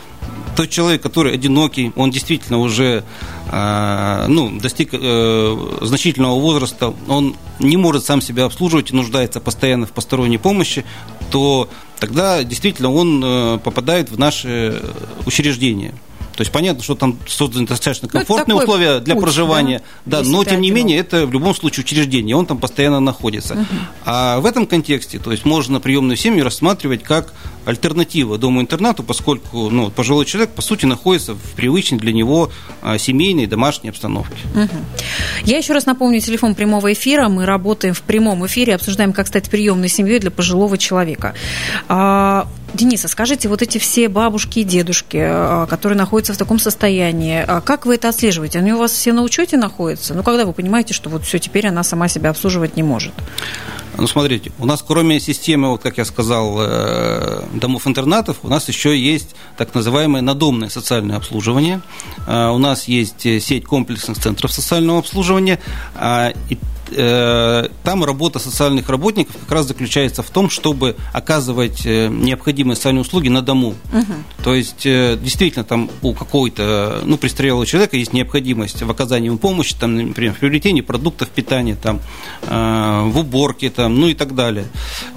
тот 0.55 0.69
человек, 0.69 1.01
который 1.01 1.33
одинокий, 1.33 1.91
он 1.95 2.09
действительно 2.09 2.57
уже 2.57 2.85
э, 2.85 3.03
ну, 3.49 4.59
достиг 4.59 4.89
э, 4.93 5.77
значительного 5.81 6.39
возраста, 6.39 6.93
он 7.07 7.35
не 7.59 7.77
может 7.77 8.05
сам 8.05 8.21
себя 8.21 8.45
обслуживать 8.45 8.91
и 8.91 8.95
нуждается 8.95 9.39
постоянно 9.39 9.85
в 9.85 9.91
посторонней 9.91 10.37
помощи, 10.37 10.83
то 11.31 11.69
тогда 11.99 12.43
действительно 12.43 12.91
он 12.91 13.21
э, 13.23 13.59
попадает 13.63 14.09
в 14.09 14.19
наши 14.19 14.81
учреждения. 15.25 15.93
То 16.37 16.41
есть 16.41 16.51
понятно, 16.51 16.83
что 16.83 16.93
там 16.93 17.17
созданы 17.27 17.65
достаточно 17.65 18.07
ну, 18.13 18.19
комфортные 18.19 18.55
ну, 18.55 18.61
условия 18.61 18.99
для 18.99 19.15
путь, 19.15 19.23
проживания, 19.23 19.81
да, 20.05 20.21
да 20.21 20.29
но 20.29 20.43
тем 20.43 20.61
не 20.61 20.69
менее 20.69 20.99
это 20.99 21.25
в 21.25 21.33
любом 21.33 21.55
случае 21.55 21.83
учреждение, 21.83 22.35
он 22.35 22.45
там 22.45 22.59
постоянно 22.59 22.99
находится. 22.99 23.55
Угу. 23.55 23.65
А 24.05 24.39
в 24.39 24.45
этом 24.45 24.67
контексте, 24.67 25.17
то 25.17 25.31
есть 25.31 25.45
можно 25.45 25.79
приемную 25.79 26.15
семью 26.15 26.43
рассматривать 26.43 27.01
как 27.01 27.33
альтернатива 27.65 28.37
дому-интернату, 28.37 29.01
поскольку 29.01 29.71
ну, 29.71 29.89
пожилой 29.89 30.25
человек, 30.25 30.51
по 30.51 30.61
сути, 30.61 30.85
находится 30.85 31.33
в 31.33 31.53
привычной 31.55 31.97
для 31.97 32.13
него 32.13 32.51
а, 32.83 32.99
семейной 32.99 33.47
домашней 33.47 33.89
обстановке. 33.89 34.37
Угу. 34.53 34.69
Я 35.45 35.57
еще 35.57 35.73
раз 35.73 35.87
напомню 35.87 36.21
телефон 36.21 36.53
прямого 36.53 36.93
эфира. 36.93 37.29
Мы 37.29 37.47
работаем 37.47 37.95
в 37.95 38.03
прямом 38.03 38.45
эфире, 38.45 38.75
обсуждаем, 38.75 39.11
как 39.11 39.25
стать 39.25 39.49
приемной 39.49 39.89
семьей 39.89 40.19
для 40.19 40.29
пожилого 40.29 40.77
человека. 40.77 41.33
А, 42.77 42.79
Дениса, 42.79 43.07
скажите, 43.07 43.49
вот 43.49 43.61
эти 43.61 43.79
все 43.79 44.07
бабушки 44.07 44.59
и 44.59 44.63
дедушки, 44.63 45.17
а, 45.19 45.65
которые 45.65 45.97
находятся 45.97 46.33
в 46.33 46.37
таком 46.37 46.59
состоянии, 46.59 47.43
а 47.47 47.61
как 47.61 47.85
вы 47.85 47.95
это 47.95 48.09
отслеживаете? 48.09 48.59
Они 48.59 48.71
у 48.71 48.77
вас 48.77 48.91
все 48.91 49.13
на 49.13 49.23
учете 49.23 49.57
находятся? 49.57 50.13
Ну, 50.13 50.21
когда 50.21 50.45
вы 50.45 50.53
понимаете, 50.53 50.93
что 50.93 51.09
вот 51.09 51.23
все, 51.25 51.39
теперь 51.39 51.67
она 51.67 51.83
сама 51.83 52.07
себя 52.07 52.29
обслуживать 52.29 52.75
не 52.75 52.83
может? 52.83 53.13
Ну, 53.97 54.05
смотрите, 54.05 54.51
у 54.59 54.65
нас 54.65 54.83
кроме 54.87 55.19
системы, 55.19 55.69
вот 55.69 55.81
как 55.81 55.97
я 55.97 56.05
сказал, 56.05 56.57
э, 56.59 57.43
домов-интернатов, 57.55 58.37
у 58.43 58.47
нас 58.47 58.67
еще 58.67 58.97
есть 58.97 59.35
так 59.57 59.73
называемое 59.73 60.21
надомное 60.21 60.69
социальное 60.69 61.17
обслуживание. 61.17 61.81
Э, 62.27 62.49
у 62.49 62.59
нас 62.59 62.87
есть 62.87 63.21
сеть 63.21 63.65
комплексных 63.65 64.19
центров 64.19 64.51
социального 64.51 64.99
обслуживания. 64.99 65.59
И 66.49 66.53
э, 66.53 66.57
там 66.89 68.03
работа 68.03 68.39
социальных 68.39 68.89
работников 68.89 69.35
как 69.37 69.51
раз 69.51 69.67
заключается 69.67 70.23
в 70.23 70.29
том, 70.29 70.49
чтобы 70.49 70.95
оказывать 71.13 71.85
э, 71.85 72.07
необходимые 72.07 72.75
социальные 72.75 73.01
услуги 73.01 73.29
на 73.29 73.41
дому. 73.41 73.75
Угу. 73.93 74.13
То 74.43 74.55
есть, 74.55 74.85
э, 74.85 75.17
действительно, 75.21 75.63
там 75.63 75.89
у 76.01 76.13
какого-то, 76.13 77.01
ну, 77.03 77.17
престарелого 77.17 77.65
человека 77.65 77.97
есть 77.97 78.13
необходимость 78.13 78.81
в 78.81 78.89
оказании 78.89 79.27
ему 79.27 79.37
помощи, 79.37 79.75
там, 79.79 79.95
например, 79.95 80.33
в 80.33 80.39
приобретении 80.39 80.81
продуктов 80.81 81.29
питания, 81.29 81.75
там, 81.75 81.99
э, 82.43 83.01
в 83.05 83.17
уборке, 83.19 83.69
там, 83.69 83.99
ну 83.99 84.07
и 84.07 84.13
так 84.13 84.35
далее. 84.35 84.65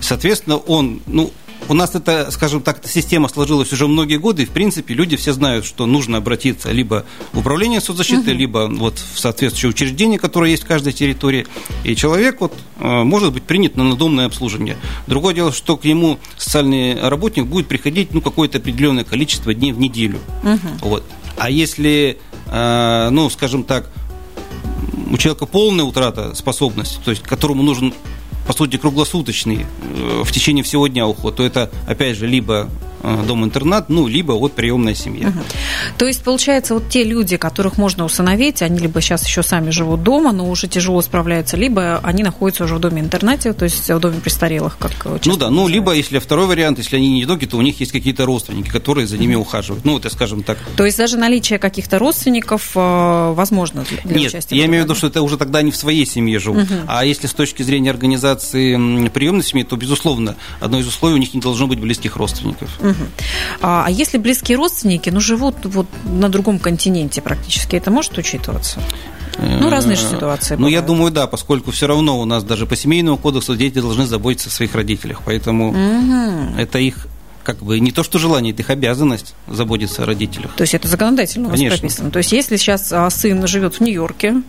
Соответственно, 0.00 0.56
он, 0.56 1.00
ну, 1.06 1.30
у 1.68 1.74
нас 1.74 1.94
это, 1.94 2.30
скажем 2.30 2.62
так, 2.62 2.78
эта 2.78 2.88
система 2.88 3.28
сложилась 3.28 3.72
уже 3.72 3.86
многие 3.86 4.18
годы, 4.18 4.42
и, 4.42 4.46
в 4.46 4.50
принципе, 4.50 4.94
люди 4.94 5.16
все 5.16 5.32
знают, 5.32 5.64
что 5.64 5.86
нужно 5.86 6.18
обратиться 6.18 6.70
либо 6.72 7.04
в 7.32 7.38
управление 7.38 7.80
соцзащиты, 7.80 8.30
угу. 8.30 8.38
либо 8.38 8.70
вот 8.70 8.98
в 8.98 9.18
соответствующее 9.18 9.70
учреждение, 9.70 10.18
которое 10.18 10.50
есть 10.50 10.64
в 10.64 10.66
каждой 10.66 10.92
территории, 10.92 11.46
и 11.84 11.94
человек 11.94 12.40
вот 12.40 12.54
э, 12.78 13.02
может 13.02 13.32
быть 13.32 13.44
принят 13.44 13.76
на 13.76 13.84
надомное 13.84 14.26
обслуживание. 14.26 14.76
Другое 15.06 15.34
дело, 15.34 15.52
что 15.52 15.76
к 15.76 15.84
нему 15.84 16.18
социальный 16.36 17.00
работник 17.00 17.46
будет 17.46 17.68
приходить 17.68 18.12
ну, 18.12 18.20
какое-то 18.20 18.58
определенное 18.58 19.04
количество 19.04 19.54
дней 19.54 19.72
в 19.72 19.78
неделю. 19.78 20.18
Угу. 20.42 20.88
Вот. 20.88 21.04
А 21.36 21.50
если, 21.50 22.18
э, 22.46 23.08
ну, 23.10 23.30
скажем 23.30 23.64
так, 23.64 23.90
у 25.10 25.16
человека 25.16 25.46
полная 25.46 25.84
утрата 25.84 26.34
способности, 26.34 26.98
то 27.04 27.10
есть 27.10 27.22
которому 27.22 27.62
нужен 27.62 27.92
по 28.46 28.52
сути, 28.52 28.76
круглосуточный 28.76 29.66
э, 29.82 30.22
в 30.24 30.32
течение 30.32 30.64
всего 30.64 30.86
дня 30.86 31.06
уход, 31.06 31.36
то 31.36 31.42
это, 31.42 31.70
опять 31.86 32.16
же, 32.16 32.26
либо 32.26 32.68
дом-интернат, 33.02 33.88
ну, 33.88 34.06
либо 34.06 34.32
вот 34.32 34.52
приемная 34.52 34.94
семья. 34.94 35.28
Угу. 35.28 35.38
То 35.98 36.06
есть, 36.06 36.22
получается, 36.22 36.74
вот 36.74 36.88
те 36.88 37.04
люди, 37.04 37.36
которых 37.36 37.78
можно 37.78 38.04
усыновить, 38.04 38.62
они 38.62 38.78
либо 38.78 39.00
сейчас 39.00 39.26
еще 39.26 39.42
сами 39.42 39.70
живут 39.70 40.02
дома, 40.02 40.32
но 40.32 40.48
уже 40.48 40.68
тяжело 40.68 41.00
справляются, 41.02 41.56
либо 41.56 41.98
они 42.02 42.22
находятся 42.22 42.64
уже 42.64 42.76
в 42.76 42.80
доме-интернате, 42.80 43.52
то 43.52 43.64
есть 43.64 43.88
в 43.90 43.98
доме 43.98 44.20
престарелых, 44.20 44.76
как 44.78 44.92
Ну 45.24 45.36
да, 45.36 45.50
ну, 45.50 45.68
либо, 45.68 45.92
если 45.92 46.18
второй 46.18 46.46
вариант, 46.46 46.78
если 46.78 46.96
они 46.96 47.10
не 47.10 47.26
доги, 47.26 47.46
то 47.46 47.56
у 47.56 47.62
них 47.62 47.80
есть 47.80 47.92
какие-то 47.92 48.26
родственники, 48.26 48.68
которые 48.68 49.06
за 49.06 49.18
ними 49.18 49.34
угу. 49.34 49.42
ухаживают. 49.42 49.84
Ну, 49.84 49.98
это, 49.98 50.10
скажем 50.10 50.42
так. 50.42 50.58
То 50.76 50.84
есть, 50.84 50.98
даже 50.98 51.16
наличие 51.16 51.58
каких-то 51.58 51.98
родственников 51.98 52.72
э, 52.74 53.32
возможно 53.34 53.84
для 54.04 54.16
Нет, 54.16 54.28
участия? 54.28 54.56
я 54.56 54.66
имею 54.66 54.82
в 54.82 54.86
виду, 54.86 54.94
что 54.94 55.06
это 55.06 55.22
уже 55.22 55.36
тогда 55.36 55.62
не 55.62 55.70
в 55.70 55.76
своей 55.76 56.06
семье 56.06 56.38
живут. 56.38 56.64
Угу. 56.64 56.74
А 56.86 57.04
если 57.04 57.26
с 57.26 57.34
точки 57.34 57.62
зрения 57.62 57.90
организации 57.90 59.08
приемной 59.08 59.44
семьи, 59.44 59.64
то, 59.64 59.76
безусловно, 59.76 60.36
одно 60.60 60.78
из 60.78 60.86
условий 60.86 61.14
у 61.14 61.18
них 61.18 61.34
не 61.34 61.40
должно 61.40 61.66
быть 61.66 61.78
близких 61.78 62.16
родственников. 62.16 62.68
Угу. 62.80 62.89
А, 63.60 63.84
а 63.86 63.90
если 63.90 64.18
близкие 64.18 64.56
родственники, 64.56 65.10
ну, 65.10 65.20
живут 65.20 65.56
вот 65.64 65.86
на 66.04 66.28
другом 66.28 66.58
континенте 66.58 67.20
практически, 67.20 67.76
это 67.76 67.90
может 67.90 68.16
учитываться? 68.18 68.80
Ну, 69.38 69.70
разные 69.70 69.96
же 69.96 70.02
ситуации. 70.02 70.56
Ну, 70.56 70.68
я 70.68 70.82
думаю, 70.82 71.10
да, 71.10 71.26
поскольку 71.26 71.70
все 71.70 71.86
равно 71.86 72.20
у 72.20 72.24
нас 72.24 72.44
даже 72.44 72.66
по 72.66 72.76
семейному 72.76 73.16
кодексу 73.16 73.56
дети 73.56 73.80
должны 73.80 74.06
заботиться 74.06 74.48
о 74.48 74.52
своих 74.52 74.74
родителях. 74.74 75.22
Поэтому 75.24 75.70
угу. 75.70 76.58
это 76.58 76.78
их 76.78 77.06
как 77.42 77.58
бы 77.58 77.80
не 77.80 77.92
то 77.92 78.02
что 78.02 78.18
желание, 78.18 78.52
это 78.52 78.62
их 78.62 78.70
обязанность 78.70 79.34
заботиться 79.46 80.02
о 80.02 80.06
родителях. 80.06 80.52
То 80.56 80.62
есть 80.62 80.74
это 80.74 80.88
законодательно 80.88 81.48
у 81.48 81.50
вас 81.50 81.58
Конечно. 81.58 81.78
прописано. 81.78 82.10
То 82.10 82.18
есть 82.18 82.32
если 82.32 82.56
сейчас 82.56 82.92
а, 82.92 83.08
сын 83.10 83.46
живет 83.46 83.76
в 83.76 83.80
Нью-Йорке 83.80 84.42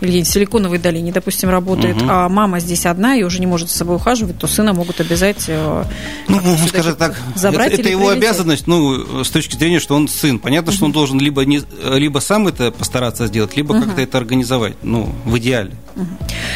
или 0.00 0.22
в 0.22 0.26
Силиконовой 0.26 0.78
долине, 0.78 1.12
допустим, 1.12 1.50
работает, 1.50 1.96
угу. 1.96 2.06
а 2.08 2.28
мама 2.28 2.60
здесь 2.60 2.86
одна 2.86 3.16
и 3.16 3.22
уже 3.22 3.40
не 3.40 3.46
может 3.46 3.70
за 3.70 3.76
собой 3.76 3.96
ухаживать, 3.96 4.38
то 4.38 4.46
сына 4.46 4.72
могут 4.72 5.00
обязать 5.00 5.44
э, 5.48 5.84
ну, 6.28 6.40
скажем 6.68 6.96
так, 6.96 7.16
забрать 7.34 7.72
это, 7.72 7.82
это 7.82 7.90
его 7.90 8.08
обязанность, 8.08 8.66
ну, 8.66 9.24
с 9.24 9.30
точки 9.30 9.56
зрения, 9.56 9.80
что 9.80 9.94
он 9.94 10.08
сын. 10.08 10.38
Понятно, 10.38 10.70
угу. 10.70 10.76
что 10.76 10.84
он 10.86 10.92
должен 10.92 11.18
либо, 11.18 11.44
не, 11.44 11.62
либо 11.82 12.18
сам 12.20 12.48
это 12.48 12.70
постараться 12.70 13.26
сделать, 13.26 13.56
либо 13.56 13.72
угу. 13.72 13.84
как-то 13.84 14.00
это 14.00 14.18
организовать, 14.18 14.76
ну, 14.82 15.12
в 15.24 15.36
идеале. 15.38 15.72
Угу. 15.98 16.06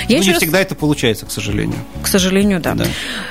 Я 0.08 0.18
ну, 0.18 0.24
не 0.24 0.30
раз... 0.30 0.38
всегда 0.38 0.60
это 0.60 0.74
получается, 0.74 1.26
к 1.26 1.32
сожалению. 1.32 1.78
К 2.00 2.06
сожалению, 2.06 2.60
да. 2.60 2.74
да. 2.74 2.86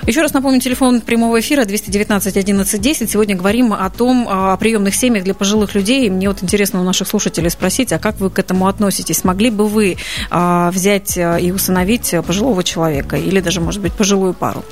Еще 0.06 0.22
раз 0.22 0.34
напомню, 0.34 0.60
телефон 0.60 1.00
прямого 1.02 1.40
эфира 1.40 1.64
219 1.64 2.28
1110. 2.28 3.10
Сегодня 3.10 3.36
говорим 3.36 3.74
о 3.74 3.90
том, 3.90 4.28
о 4.30 4.58
приемных 4.58 4.94
семьях 4.94 5.24
для 5.24 5.34
пожилых 5.34 5.74
людей. 5.74 6.10
Мне 6.10 6.28
вот 6.28 6.44
интересно 6.44 6.82
у 6.82 6.84
наших 6.84 7.08
слушателей 7.08 7.50
спросить, 7.50 7.94
а 7.94 8.00
как 8.00 8.20
вы 8.20 8.30
к 8.30 8.40
этому 8.40 8.68
относитесь? 8.68 9.24
Могли 9.24 9.50
бы 9.50 9.68
вы 9.68 9.98
а, 10.30 10.70
взять 10.72 11.18
а, 11.18 11.38
и 11.38 11.52
усыновить 11.52 12.14
пожилого 12.28 12.64
человека 12.64 13.16
или 13.16 13.40
даже, 13.40 13.62
может 13.62 13.82
быть, 13.82 13.94
пожилую 13.94 14.34
пару? 14.34 14.66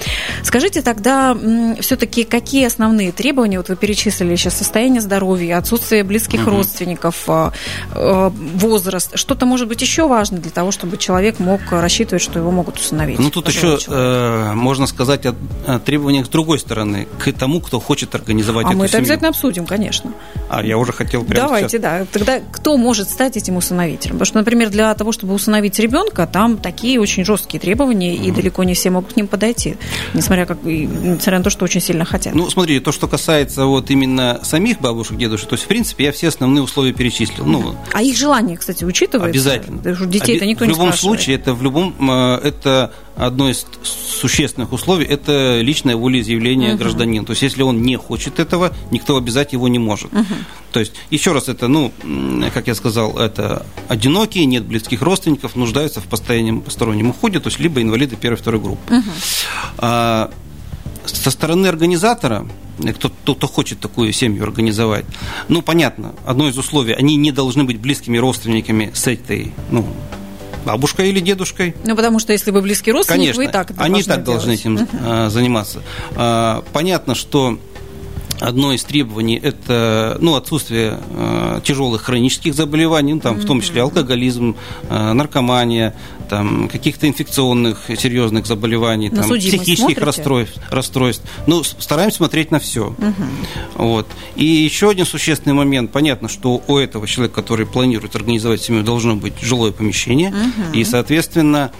Скажите 0.43 0.81
тогда, 0.81 1.37
все-таки 1.79 2.25
какие 2.25 2.65
основные 2.65 3.13
требования, 3.13 3.57
вот 3.57 3.69
вы 3.69 3.77
перечислили 3.77 4.35
сейчас, 4.35 4.57
состояние 4.57 5.01
здоровья, 5.01 5.57
отсутствие 5.57 6.03
близких 6.03 6.41
угу. 6.41 6.51
родственников, 6.51 7.23
а, 7.27 7.53
возраст, 7.93 9.17
что-то 9.17 9.45
может 9.45 9.69
быть 9.69 9.81
еще 9.81 10.07
важно 10.07 10.37
для 10.37 10.51
того, 10.51 10.71
чтобы 10.71 10.97
человек 10.97 11.28
мог 11.37 11.61
рассчитывать, 11.69 12.23
что 12.23 12.39
его 12.39 12.49
могут 12.49 12.77
усыновить? 12.77 13.19
Ну, 13.19 13.29
тут 13.29 13.47
еще 13.47 13.77
э, 13.87 14.53
можно 14.55 14.87
сказать 14.87 15.27
о, 15.27 15.35
о 15.67 15.77
требованиях 15.79 16.25
с 16.25 16.29
другой 16.29 16.57
стороны, 16.57 17.07
к 17.19 17.31
тому, 17.33 17.61
кто 17.61 17.79
хочет 17.79 18.15
организовать 18.15 18.65
а 18.65 18.69
эту 18.69 18.77
мы 18.79 18.85
это 18.85 18.93
семью. 18.93 19.03
обязательно 19.03 19.29
обсудим, 19.29 19.65
конечно. 19.65 20.13
А 20.49 20.63
я 20.63 20.77
уже 20.77 20.93
хотел 20.93 21.23
прямо 21.23 21.47
Давайте, 21.47 21.69
сейчас. 21.77 21.81
да. 21.81 22.05
Тогда 22.11 22.39
кто 22.51 22.77
может 22.77 23.09
стать 23.09 23.37
этим 23.37 23.57
усыновителем? 23.57 24.13
Потому 24.13 24.25
что, 24.25 24.37
например, 24.39 24.69
для 24.69 24.93
того, 24.95 25.11
чтобы 25.11 25.33
усыновить 25.33 25.77
ребенка, 25.79 26.25
там 26.25 26.57
такие 26.57 26.99
очень 26.99 27.23
жесткие 27.25 27.59
требования, 27.59 28.15
mm-hmm. 28.15 28.27
и 28.27 28.31
далеко 28.31 28.63
не 28.63 28.73
все 28.73 28.89
могут 28.89 29.13
к 29.13 29.15
ним 29.15 29.27
подойти, 29.27 29.77
несмотря, 30.13 30.45
как, 30.45 30.63
несмотря 30.63 31.37
на 31.37 31.43
то, 31.43 31.49
что 31.49 31.65
очень 31.65 31.81
сильно 31.81 32.05
хотят. 32.05 32.33
Ну, 32.33 32.49
смотрите, 32.49 32.83
то, 32.83 32.91
что 32.91 33.07
касается 33.07 33.65
вот 33.65 33.91
именно 33.91 34.39
самих 34.43 34.79
бабушек, 34.79 35.17
дедушек, 35.17 35.49
то 35.49 35.53
есть, 35.53 35.65
в 35.65 35.67
принципе, 35.67 36.05
я 36.05 36.11
все 36.11 36.29
основные 36.29 36.63
условия 36.63 36.93
перечислил. 36.93 37.45
Ну, 37.45 37.75
а 37.93 38.01
их 38.01 38.17
желание, 38.17 38.57
кстати, 38.57 38.83
учитывается? 38.83 39.29
Обязательно. 39.29 39.81
Детей-то 40.07 40.45
никто 40.45 40.65
в 40.65 40.67
не 40.67 40.73
любом 40.73 40.93
случае, 41.19 41.35
это 41.35 41.53
в 41.53 41.61
любом, 41.61 41.95
э, 42.09 42.39
это 42.43 42.93
одно 43.15 43.49
из 43.49 43.65
существенных 43.83 44.71
условий– 44.71 45.05
это 45.09 45.59
личное 45.61 45.95
волеизъявление 45.95 46.73
угу. 46.73 46.79
гражданина. 46.79 47.25
То 47.25 47.31
есть, 47.31 47.41
если 47.41 47.61
он 47.63 47.81
не 47.81 47.97
хочет 47.97 48.39
этого, 48.39 48.73
никто 48.91 49.17
обязать 49.17 49.53
его 49.53 49.67
не 49.67 49.79
может. 49.79 50.13
Угу. 50.13 50.33
То 50.71 50.79
есть, 50.79 50.93
еще 51.09 51.33
раз, 51.33 51.49
это, 51.49 51.67
ну, 51.67 51.91
как 52.53 52.67
я 52.67 52.75
сказал, 52.75 53.17
это 53.17 53.65
одинокие, 53.87 54.45
нет 54.45 54.65
близких 54.65 55.01
родственников, 55.01 55.55
нуждаются 55.55 55.99
в 56.01 56.05
постоянном 56.05 56.61
постороннем 56.61 57.09
уходе, 57.09 57.39
то 57.39 57.47
есть, 57.47 57.59
либо 57.59 57.81
инвалиды 57.81 58.15
первой 58.15 58.37
второй 58.37 58.61
группы. 58.61 58.93
Угу. 58.93 59.09
А, 59.79 60.31
со 61.05 61.31
стороны 61.31 61.67
организатора, 61.67 62.47
кто, 62.95 63.09
кто, 63.09 63.35
кто 63.35 63.47
хочет 63.47 63.79
такую 63.79 64.13
семью 64.13 64.43
организовать, 64.43 65.05
ну, 65.47 65.61
понятно, 65.61 66.13
одно 66.25 66.47
из 66.47 66.57
условий, 66.57 66.93
они 66.93 67.15
не 67.15 67.31
должны 67.31 67.63
быть 67.63 67.79
близкими 67.79 68.17
родственниками 68.17 68.91
с 68.93 69.07
этой, 69.07 69.53
ну, 69.71 69.85
бабушкой 70.65 71.09
или 71.09 71.19
дедушкой. 71.19 71.75
Ну, 71.85 71.95
потому 71.95 72.19
что 72.19 72.33
если 72.33 72.51
вы 72.51 72.61
близкий 72.61 72.91
родственник, 72.91 73.19
Конечно, 73.19 73.43
вы 73.43 73.49
и 73.49 73.51
так 73.51 73.71
они 73.77 74.03
так 74.03 74.23
делать. 74.23 74.25
должны 74.25 74.51
этим 74.51 74.77
uh-huh. 74.77 75.29
заниматься. 75.29 75.81
А, 76.15 76.63
понятно, 76.73 77.15
что 77.15 77.59
Одно 78.39 78.73
из 78.73 78.83
требований– 78.83 79.39
это 79.43 80.17
ну, 80.21 80.35
отсутствие 80.35 80.99
э, 81.11 81.61
тяжелых 81.63 82.03
хронических 82.03 82.53
заболеваний, 82.53 83.13
ну, 83.13 83.19
там, 83.19 83.35
mm-hmm. 83.35 83.41
в 83.41 83.45
том 83.45 83.61
числе 83.61 83.81
алкоголизм, 83.81 84.55
э, 84.89 85.13
наркомания, 85.13 85.95
там, 86.29 86.69
каких-то 86.69 87.07
инфекционных 87.07 87.85
серьезных 87.97 88.45
заболеваний, 88.45 89.09
там, 89.09 89.29
психических 89.29 89.97
расстройств, 89.97 90.59
расстройств. 90.69 91.23
Ну, 91.47 91.63
стараемся 91.63 92.17
смотреть 92.17 92.51
на 92.51 92.59
все. 92.59 92.95
Mm-hmm. 92.97 93.29
Вот. 93.75 94.07
И 94.35 94.45
еще 94.45 94.89
один 94.89 95.05
существенный 95.05 95.53
момент. 95.53 95.91
Понятно, 95.91 96.29
что 96.29 96.61
у 96.67 96.77
этого 96.77 97.07
человека, 97.07 97.35
который 97.35 97.65
планирует 97.65 98.15
организовать 98.15 98.61
семью, 98.61 98.83
должно 98.83 99.15
быть 99.15 99.33
жилое 99.41 99.71
помещение. 99.71 100.31
Mm-hmm. 100.31 100.75
И, 100.75 100.83
соответственно, 100.85 101.71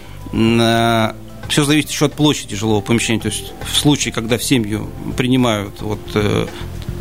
все 1.50 1.64
зависит 1.64 1.90
еще 1.90 2.06
от 2.06 2.14
площади 2.14 2.56
жилого 2.56 2.82
помещения. 2.82 3.20
То 3.20 3.28
есть 3.28 3.54
в 3.72 3.78
случае, 3.78 4.14
когда 4.14 4.38
в 4.38 4.44
семью 4.44 4.90
принимают 5.18 5.82
вот 5.82 6.00
э, 6.14 6.48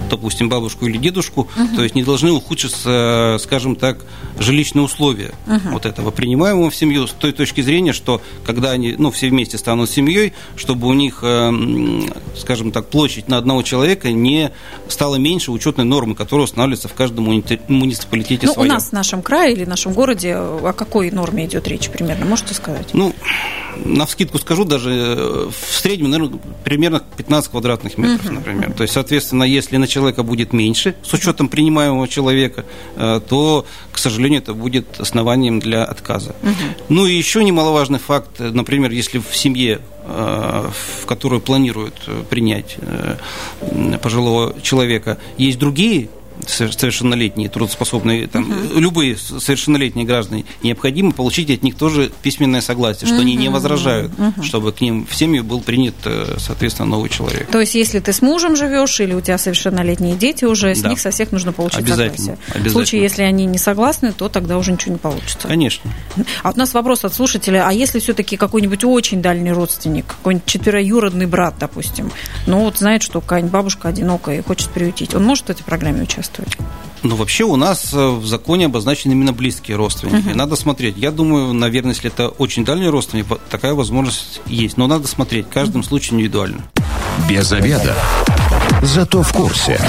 допустим, 0.08 0.48
бабушку 0.48 0.86
или 0.86 0.96
дедушку, 0.98 1.42
угу. 1.42 1.76
то 1.76 1.82
есть 1.82 1.94
не 1.94 2.02
должны 2.02 2.32
ухудшиться, 2.32 3.36
скажем 3.40 3.76
так, 3.76 3.98
жилищные 4.38 4.84
условия 4.84 5.32
угу. 5.46 5.70
вот 5.72 5.86
этого 5.86 6.10
принимаемого 6.10 6.70
в 6.70 6.74
семью 6.74 7.06
с 7.06 7.12
той 7.12 7.32
точки 7.32 7.60
зрения, 7.60 7.92
что 7.92 8.20
когда 8.44 8.70
они, 8.70 8.94
ну, 8.98 9.10
все 9.10 9.28
вместе 9.28 9.58
станут 9.58 9.90
семьей, 9.90 10.32
чтобы 10.56 10.88
у 10.88 10.94
них, 10.94 11.20
э, 11.22 11.52
скажем 12.36 12.72
так, 12.72 12.88
площадь 12.88 13.28
на 13.28 13.38
одного 13.38 13.62
человека 13.62 14.10
не 14.10 14.50
стала 14.88 15.16
меньше 15.16 15.52
учетной 15.52 15.84
нормы, 15.84 16.14
которая 16.14 16.44
устанавливается 16.44 16.88
в 16.88 16.94
каждом 16.94 17.24
муниципалитете 17.24 18.46
ну, 18.46 18.54
своем. 18.54 18.70
у 18.70 18.74
нас 18.74 18.88
в 18.88 18.92
нашем 18.92 19.22
крае 19.22 19.52
или 19.52 19.64
в 19.64 19.68
нашем 19.68 19.92
городе 19.92 20.34
о 20.36 20.72
какой 20.72 21.10
норме 21.10 21.46
идет 21.46 21.68
речь 21.68 21.88
примерно, 21.90 22.24
можете 22.24 22.54
сказать? 22.54 22.88
Ну, 22.92 23.14
на 23.84 24.06
вскидку 24.06 24.38
скажу, 24.38 24.64
даже 24.64 24.90
э, 24.90 25.50
в 25.50 25.74
среднем, 25.74 26.10
наверное, 26.10 26.40
примерно 26.64 27.02
15 27.16 27.50
квадратных 27.50 27.98
метров, 27.98 28.26
угу. 28.26 28.34
например. 28.34 28.72
То 28.72 28.82
есть, 28.82 28.94
соответственно, 28.94 29.44
если 29.44 29.76
на 29.76 29.86
человека 29.86 30.22
будет 30.22 30.52
меньше, 30.52 30.94
с 31.02 31.12
учетом 31.12 31.48
принимаемого 31.48 32.08
человека, 32.08 32.64
э, 32.96 33.20
то, 33.28 33.66
к 33.92 33.98
сожалению, 33.98 34.40
это 34.40 34.54
будет 34.54 35.00
основанием 35.00 35.60
для 35.60 35.84
отказа. 35.84 36.34
Угу. 36.42 36.52
Ну 36.90 37.06
и 37.06 37.14
еще 37.14 37.44
немаловажный 37.44 37.98
факт, 37.98 38.38
например, 38.38 38.90
если 38.90 39.18
в 39.18 39.34
семье 39.34 39.80
э, 40.04 40.70
в 41.02 41.06
которую 41.06 41.40
планируют 41.40 41.94
принять 42.30 42.76
пожилого 44.00 44.54
человека, 44.62 45.18
есть 45.36 45.58
другие 45.58 46.08
совершеннолетние, 46.46 47.48
трудоспособные, 47.48 48.26
там, 48.26 48.50
угу. 48.50 48.78
любые 48.78 49.16
совершеннолетние 49.16 50.06
граждане, 50.06 50.44
необходимо 50.62 51.12
получить 51.12 51.50
от 51.50 51.62
них 51.62 51.76
тоже 51.76 52.10
письменное 52.22 52.60
согласие, 52.60 53.06
что 53.06 53.16
угу. 53.16 53.22
они 53.22 53.36
не 53.36 53.48
возражают, 53.48 54.12
угу. 54.18 54.42
чтобы 54.42 54.72
к 54.72 54.80
ним 54.80 55.06
в 55.08 55.14
семью 55.14 55.44
был 55.44 55.60
принят, 55.60 55.94
э, 56.04 56.36
соответственно, 56.38 56.88
новый 56.88 57.10
человек. 57.10 57.48
То 57.50 57.60
есть, 57.60 57.74
если 57.74 58.00
ты 58.00 58.12
с 58.12 58.22
мужем 58.22 58.56
живешь 58.56 59.00
или 59.00 59.14
у 59.14 59.20
тебя 59.20 59.38
совершеннолетние 59.38 60.16
дети 60.16 60.44
уже, 60.44 60.74
с 60.74 60.80
да. 60.80 60.90
них 60.90 61.00
со 61.00 61.10
всех 61.10 61.32
нужно 61.32 61.52
получить 61.52 61.80
обязательно, 61.80 62.18
согласие. 62.18 62.38
Обязательно. 62.48 62.68
В 62.68 62.72
случае, 62.72 63.02
если 63.02 63.22
они 63.22 63.46
не 63.46 63.58
согласны, 63.58 64.12
то 64.12 64.28
тогда 64.28 64.58
уже 64.58 64.72
ничего 64.72 64.92
не 64.92 64.98
получится. 64.98 65.48
Конечно. 65.48 65.90
А 66.42 66.50
у 66.50 66.56
нас 66.56 66.74
вопрос 66.74 67.04
от 67.04 67.14
слушателя, 67.14 67.66
а 67.66 67.72
если 67.72 67.98
все-таки 67.98 68.36
какой-нибудь 68.36 68.84
очень 68.84 69.22
дальний 69.22 69.52
родственник, 69.52 70.06
какой-нибудь 70.06 70.46
четвероюродный 70.46 71.26
брат, 71.26 71.54
допустим, 71.58 72.10
ну 72.46 72.60
вот 72.60 72.78
знает, 72.78 73.02
что 73.02 73.20
какая-нибудь 73.20 73.52
бабушка 73.52 73.88
одинокая 73.88 74.38
и 74.38 74.42
хочет 74.42 74.70
приютить, 74.70 75.14
он 75.14 75.24
может 75.24 75.46
в 75.46 75.50
этой 75.50 75.64
программе 75.64 76.02
участвовать? 76.02 76.27
Ну, 77.02 77.14
вообще 77.14 77.44
у 77.44 77.56
нас 77.56 77.92
э, 77.92 78.08
в 78.08 78.26
законе 78.26 78.66
обозначены 78.66 79.12
именно 79.12 79.32
близкие 79.32 79.76
родственники. 79.76 80.28
Uh-huh. 80.28 80.34
Надо 80.34 80.56
смотреть. 80.56 80.96
Я 80.96 81.12
думаю, 81.12 81.52
наверное, 81.52 81.92
если 81.92 82.10
это 82.10 82.28
очень 82.28 82.64
дальний 82.64 82.88
родственник, 82.88 83.26
такая 83.50 83.74
возможность 83.74 84.40
есть. 84.46 84.76
Но 84.76 84.86
надо 84.88 85.06
смотреть. 85.06 85.46
В 85.46 85.50
каждом 85.50 85.84
случае 85.84 86.16
индивидуально. 86.16 86.64
Без 87.28 87.52
обеда. 87.52 87.96
Зато 88.82 89.22
в 89.22 89.32
курсе. 89.32 89.80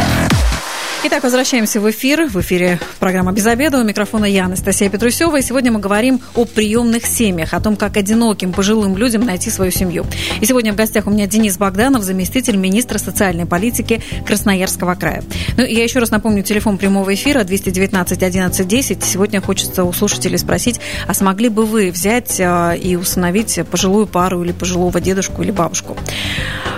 Итак, 1.02 1.24
возвращаемся 1.24 1.80
в 1.80 1.90
эфир. 1.90 2.28
В 2.28 2.42
эфире 2.42 2.78
программа 3.00 3.32
«Без 3.32 3.46
обеда». 3.46 3.80
У 3.80 3.84
микрофона 3.84 4.26
я, 4.26 4.46
Анастасия 4.46 4.90
Петрусева. 4.90 5.38
И 5.38 5.42
сегодня 5.42 5.72
мы 5.72 5.80
говорим 5.80 6.20
о 6.36 6.44
приемных 6.44 7.06
семьях, 7.06 7.54
о 7.54 7.62
том, 7.62 7.78
как 7.78 7.96
одиноким 7.96 8.52
пожилым 8.52 8.98
людям 8.98 9.22
найти 9.22 9.50
свою 9.50 9.72
семью. 9.72 10.06
И 10.42 10.46
сегодня 10.46 10.74
в 10.74 10.76
гостях 10.76 11.08
у 11.08 11.10
меня 11.10 11.26
Денис 11.26 11.58
Богданов, 11.58 12.04
заместитель 12.04 12.58
министра 12.58 12.98
социальной 12.98 13.46
политики 13.46 14.02
Красноярского 14.28 14.96
края. 14.96 15.24
Ну, 15.56 15.64
я 15.64 15.84
еще 15.84 16.00
раз 16.00 16.12
напомню, 16.12 16.44
телефон 16.44 16.78
прямого 16.78 17.14
эфира 17.14 17.46
219 17.46 18.22
11 18.22 18.68
10. 18.68 19.02
Сегодня 19.02 19.40
хочется 19.40 19.86
у 19.86 19.94
слушателей 19.94 20.38
спросить, 20.38 20.82
а 21.08 21.14
смогли 21.14 21.48
бы 21.48 21.66
вы 21.66 21.92
взять 21.92 22.42
а, 22.42 22.74
и 22.74 22.98
установить 22.98 23.58
пожилую 23.72 24.06
пару 24.06 24.44
или 24.44 24.52
пожилого 24.52 25.00
дедушку 25.00 25.44
или 25.44 25.52
бабушку? 25.52 25.96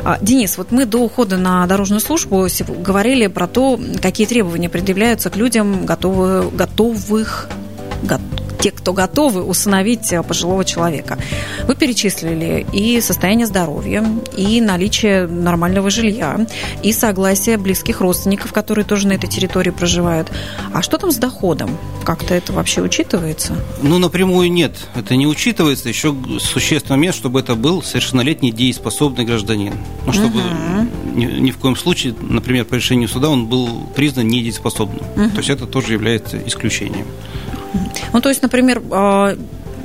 А, 0.03 0.17
Денис, 0.21 0.57
вот 0.57 0.71
мы 0.71 0.85
до 0.85 0.99
ухода 0.99 1.37
на 1.37 1.65
дорожную 1.67 1.99
службу 1.99 2.47
говорили 2.79 3.27
про 3.27 3.47
то, 3.47 3.79
какие 4.01 4.10
требования 4.11 4.69
предъявляются 4.69 5.29
к 5.29 5.37
людям, 5.37 5.85
готовы, 5.85 6.49
готовых, 6.51 7.49
те, 8.61 8.71
кто 8.71 8.93
готовы 8.93 9.43
усыновить 9.43 10.13
э, 10.13 10.21
пожилого 10.23 10.63
человека. 10.63 11.17
Вы 11.67 11.75
перечислили 11.75 12.65
и 12.71 13.01
состояние 13.01 13.47
здоровья, 13.47 14.05
и 14.37 14.61
наличие 14.61 15.27
нормального 15.27 15.89
жилья, 15.89 16.45
и 16.83 16.93
согласие 16.93 17.57
близких 17.57 18.01
родственников, 18.01 18.53
которые 18.53 18.85
тоже 18.85 19.07
на 19.07 19.13
этой 19.13 19.27
территории 19.27 19.71
проживают. 19.71 20.31
А 20.73 20.81
что 20.81 20.97
там 20.97 21.11
с 21.11 21.17
доходом? 21.17 21.75
Как-то 22.03 22.33
это 22.35 22.53
вообще 22.53 22.81
учитывается? 22.81 23.55
Ну, 23.81 23.97
напрямую 23.97 24.51
нет. 24.51 24.75
Это 24.95 25.15
не 25.15 25.27
учитывается. 25.27 25.89
Еще 25.89 26.15
существенный 26.39 26.97
момент, 26.97 27.15
чтобы 27.15 27.39
это 27.39 27.55
был 27.55 27.81
совершеннолетний 27.81 28.51
дееспособный 28.51 29.25
гражданин. 29.25 29.73
Ну, 30.05 30.13
чтобы 30.13 30.39
угу. 30.39 31.15
ни, 31.15 31.25
ни 31.25 31.51
в 31.51 31.57
коем 31.57 31.75
случае, 31.75 32.13
например, 32.21 32.65
по 32.65 32.75
решению 32.75 33.09
суда 33.09 33.29
он 33.29 33.47
был 33.47 33.87
признан 33.95 34.27
недееспособным. 34.27 35.01
Угу. 35.15 35.29
То 35.31 35.37
есть 35.37 35.49
это 35.49 35.65
тоже 35.65 35.93
является 35.93 36.37
исключением. 36.45 37.07
Ну, 38.13 38.21
то 38.21 38.29
есть, 38.29 38.41
например, 38.41 38.81
а, 38.91 39.35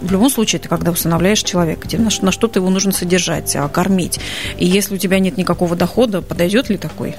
в 0.01 0.13
любом 0.13 0.31
случае, 0.31 0.61
ты 0.61 0.69
когда 0.69 0.91
усыновляешь 0.91 1.43
человека, 1.43 1.89
тебе 1.89 2.03
на, 2.03 2.11
на 2.23 2.33
что-то 2.33 2.59
его 2.59 2.71
нужно 2.71 2.93
содержать, 2.93 3.55
а, 3.57 3.69
кормить. 3.69 4.21
И 4.59 4.67
если 4.67 4.95
у 4.95 4.99
тебя 4.99 5.19
нет 5.19 5.37
никакого 5.37 5.77
дохода, 5.77 6.23
подойдет 6.23 6.69
ли 6.69 6.77
такой? 6.77 7.17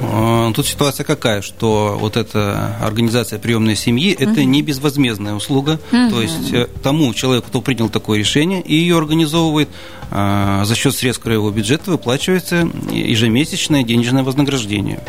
А, 0.00 0.52
тут 0.52 0.66
ситуация 0.66 1.04
какая, 1.04 1.42
что 1.42 1.96
вот 2.00 2.16
эта 2.16 2.76
организация 2.80 3.38
приемной 3.38 3.74
семьи 3.74 4.14
угу. 4.14 4.22
это 4.22 4.44
не 4.44 4.62
безвозмездная 4.62 5.34
услуга, 5.34 5.80
угу. 5.92 6.10
то 6.10 6.22
есть 6.22 6.52
э, 6.52 6.68
тому 6.82 7.12
человеку, 7.14 7.48
кто 7.48 7.60
принял 7.60 7.88
такое 7.88 8.18
решение 8.18 8.62
и 8.62 8.74
ее 8.74 8.96
организовывает, 8.96 9.68
за 10.10 10.74
счет 10.74 10.94
средств 10.94 11.22
краевого 11.22 11.50
бюджета 11.50 11.90
выплачивается 11.90 12.66
ежемесячное 12.90 13.82
денежное 13.82 14.22
вознаграждение. 14.22 15.00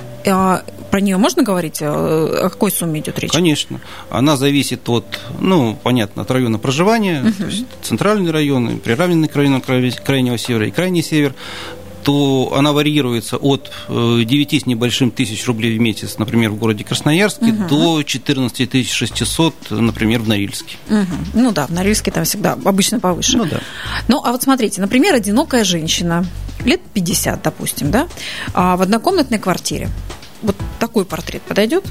Про 0.92 1.02
нее 1.02 1.18
можно 1.18 1.44
говорить? 1.44 1.82
О 1.82 2.50
какой 2.50 2.72
сумме 2.72 3.00
идет 3.00 3.20
речь? 3.20 3.32
Конечно. 3.32 3.80
Она 4.10 4.38
зависит 4.38 4.88
от, 4.90 5.20
ну, 5.40 5.78
понятно, 5.82 6.24
от 6.24 6.32
района 6.32 6.58
проживания, 6.58 7.22
угу. 7.22 7.32
то 7.34 7.46
есть 7.46 7.66
центральные 7.82 8.32
районы, 8.32 8.78
приравненные 8.78 9.30
к 9.30 9.36
району 9.36 9.62
крайнего 9.62 10.38
севера 10.38 10.68
и 10.68 10.72
крайний 10.72 11.04
север 11.04 11.34
то 12.04 12.54
она 12.56 12.74
вариируется 12.74 13.38
от 13.38 13.72
9 13.90 14.54
э, 14.54 14.60
с 14.60 14.66
небольшим 14.66 15.12
тысяч 15.12 15.46
рублей 15.46 15.78
в 15.78 15.82
месяц, 15.82 16.18
например, 16.18 16.52
в 16.52 16.56
городе 16.58 16.84
Красноярске, 16.84 17.48
угу. 17.48 17.68
до 17.68 18.04
14 18.04 18.90
600, 18.90 19.54
например, 19.72 20.22
в 20.22 20.28
Норильске. 20.28 20.78
Угу. 20.90 21.06
Ну 21.34 21.52
да, 21.52 21.68
в 21.68 21.72
Норильске 21.72 22.12
там 22.12 22.24
всегда 22.24 22.54
обычно 22.54 23.00
повыше. 23.00 23.38
Ну 23.38 23.46
да. 23.46 23.60
Ну, 24.08 24.22
а 24.24 24.32
вот 24.32 24.44
смотрите, 24.44 24.82
например, 24.82 25.14
одинокая 25.14 25.64
женщина, 25.64 26.26
лет 26.64 26.82
50, 26.94 27.42
допустим, 27.42 27.92
да, 27.92 28.08
а 28.54 28.78
в 28.78 28.82
однокомнатной 28.82 29.40
квартире. 29.40 29.90
Такой 30.80 31.06
портрет 31.06 31.42
подойдет? 31.44 31.86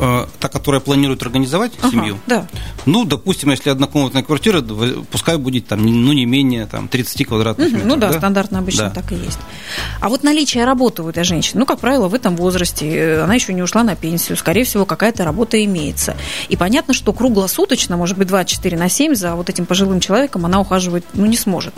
Э, 0.00 0.26
та, 0.38 0.48
которая 0.48 0.80
планирует 0.80 1.22
организовать 1.22 1.72
ага, 1.80 1.90
семью, 1.90 2.20
да. 2.28 2.46
ну, 2.86 3.04
допустим, 3.04 3.50
если 3.50 3.70
однокомнатная 3.70 4.22
квартира, 4.22 4.62
пускай 5.10 5.36
будет 5.38 5.66
там, 5.66 5.84
ну, 5.84 6.12
не 6.12 6.24
менее 6.24 6.66
там, 6.66 6.86
30 6.86 7.26
квадратных 7.26 7.66
угу, 7.66 7.74
метров. 7.74 7.88
Ну 7.88 7.96
да, 7.96 8.12
да? 8.12 8.18
стандартно 8.18 8.60
обычно 8.60 8.84
да. 8.84 8.90
так 8.90 9.10
и 9.10 9.16
есть. 9.16 9.40
А 10.00 10.08
вот 10.08 10.22
наличие 10.22 10.64
работы 10.64 11.02
у 11.02 11.08
этой 11.08 11.24
женщины, 11.24 11.60
ну, 11.60 11.66
как 11.66 11.80
правило, 11.80 12.06
в 12.06 12.14
этом 12.14 12.36
возрасте, 12.36 12.88
э, 12.88 13.22
она 13.24 13.34
еще 13.34 13.52
не 13.52 13.62
ушла 13.62 13.82
на 13.82 13.96
пенсию, 13.96 14.36
скорее 14.36 14.62
всего, 14.62 14.86
какая-то 14.86 15.24
работа 15.24 15.62
имеется. 15.64 16.16
И 16.48 16.56
понятно, 16.56 16.94
что 16.94 17.12
круглосуточно, 17.12 17.96
может 17.96 18.16
быть, 18.16 18.28
24 18.28 18.76
на 18.76 18.88
7 18.88 19.16
за 19.16 19.34
вот 19.34 19.50
этим 19.50 19.66
пожилым 19.66 19.98
человеком 19.98 20.46
она 20.46 20.60
ухаживать, 20.60 21.02
ну, 21.14 21.26
не 21.26 21.36
сможет. 21.36 21.74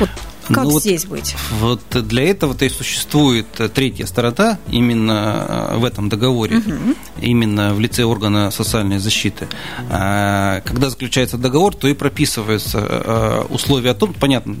Вот 0.00 0.10
как 0.48 0.64
ну, 0.64 0.80
здесь 0.80 1.04
вот, 1.04 1.18
быть? 1.18 1.36
Вот 1.60 2.06
для 2.06 2.30
этого-то 2.30 2.64
и 2.64 2.68
существует 2.68 3.46
третья 3.74 4.06
сторона 4.06 4.58
именно 4.70 5.74
в 5.76 5.84
этом 5.84 6.08
договоре, 6.08 6.58
угу. 6.58 6.94
именно 7.20 7.74
в 7.74 7.80
лице 7.80 8.04
органа 8.04 8.50
социальной 8.50 8.98
защиты. 8.98 9.48
А, 9.90 10.60
когда 10.62 10.90
заключается 10.90 11.38
договор, 11.38 11.74
то 11.74 11.88
и 11.88 11.94
прописываются 11.94 12.78
а, 12.80 13.46
условия 13.48 13.90
о 13.90 13.94
том, 13.94 14.12
понятно, 14.12 14.56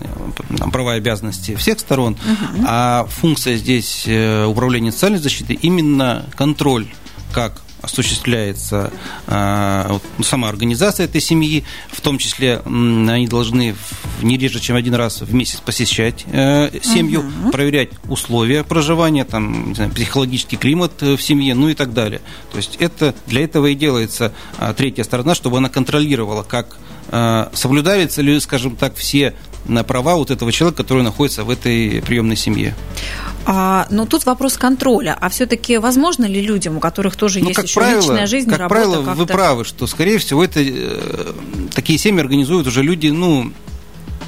права 0.72 0.94
и 0.94 0.98
обязанности 0.98 1.54
всех 1.56 1.80
сторон, 1.80 2.14
угу. 2.14 2.64
а 2.66 3.06
функция 3.10 3.56
здесь 3.56 4.04
э, 4.06 4.44
управления 4.44 4.92
социальной 4.92 5.18
защиты 5.18 5.54
именно 5.54 6.26
контроль 6.36 6.86
как 7.32 7.60
осуществляется 7.80 8.92
э, 9.26 9.98
сама 10.22 10.48
организация 10.48 11.04
этой 11.04 11.20
семьи, 11.20 11.64
в 11.90 12.00
том 12.00 12.18
числе 12.18 12.60
они 12.64 13.26
должны 13.28 13.74
не 14.22 14.36
реже, 14.36 14.60
чем 14.60 14.76
один 14.76 14.94
раз 14.94 15.20
в 15.20 15.34
месяц 15.34 15.60
посещать 15.60 16.24
э, 16.30 16.70
семью, 16.82 17.20
угу. 17.20 17.50
проверять 17.50 17.90
условия 18.08 18.64
проживания, 18.64 19.24
там, 19.24 19.70
не 19.70 19.74
знаю, 19.74 19.90
психологический 19.90 20.56
климат 20.56 21.02
э, 21.02 21.16
в 21.16 21.22
семье, 21.22 21.54
ну 21.54 21.68
и 21.68 21.74
так 21.74 21.92
далее. 21.92 22.20
То 22.50 22.58
есть 22.58 22.76
это 22.80 23.14
для 23.26 23.44
этого 23.44 23.66
и 23.66 23.74
делается 23.74 24.32
э, 24.58 24.74
третья 24.76 25.04
сторона, 25.04 25.34
чтобы 25.34 25.58
она 25.58 25.68
контролировала, 25.68 26.42
как 26.42 26.76
э, 27.08 27.48
соблюдаются 27.52 28.22
ли, 28.22 28.38
скажем 28.40 28.76
так, 28.76 28.96
все 28.96 29.34
на 29.66 29.84
права 29.84 30.16
вот 30.16 30.30
этого 30.30 30.50
человека, 30.50 30.82
который 30.82 31.02
находится 31.02 31.44
в 31.44 31.50
этой 31.50 32.02
приемной 32.02 32.36
семье. 32.36 32.74
А, 33.44 33.86
но 33.90 34.06
тут 34.06 34.26
вопрос 34.26 34.56
контроля. 34.56 35.16
А 35.20 35.28
все-таки 35.28 35.78
возможно 35.78 36.24
ли 36.24 36.40
людям, 36.40 36.76
у 36.76 36.80
которых 36.80 37.16
тоже 37.16 37.40
ну, 37.40 37.48
есть 37.48 37.62
еще 37.62 37.80
правило, 37.80 38.00
личная 38.00 38.26
жизнь, 38.26 38.48
как 38.50 38.60
работа, 38.60 38.80
правило, 38.80 39.00
вы 39.14 39.26
правы, 39.26 39.64
что, 39.64 39.86
скорее 39.86 40.18
всего, 40.18 40.44
это 40.44 40.60
э, 40.60 41.32
такие 41.74 41.98
семьи 41.98 42.20
организуют 42.20 42.66
уже 42.66 42.82
люди, 42.82 43.08
ну, 43.08 43.52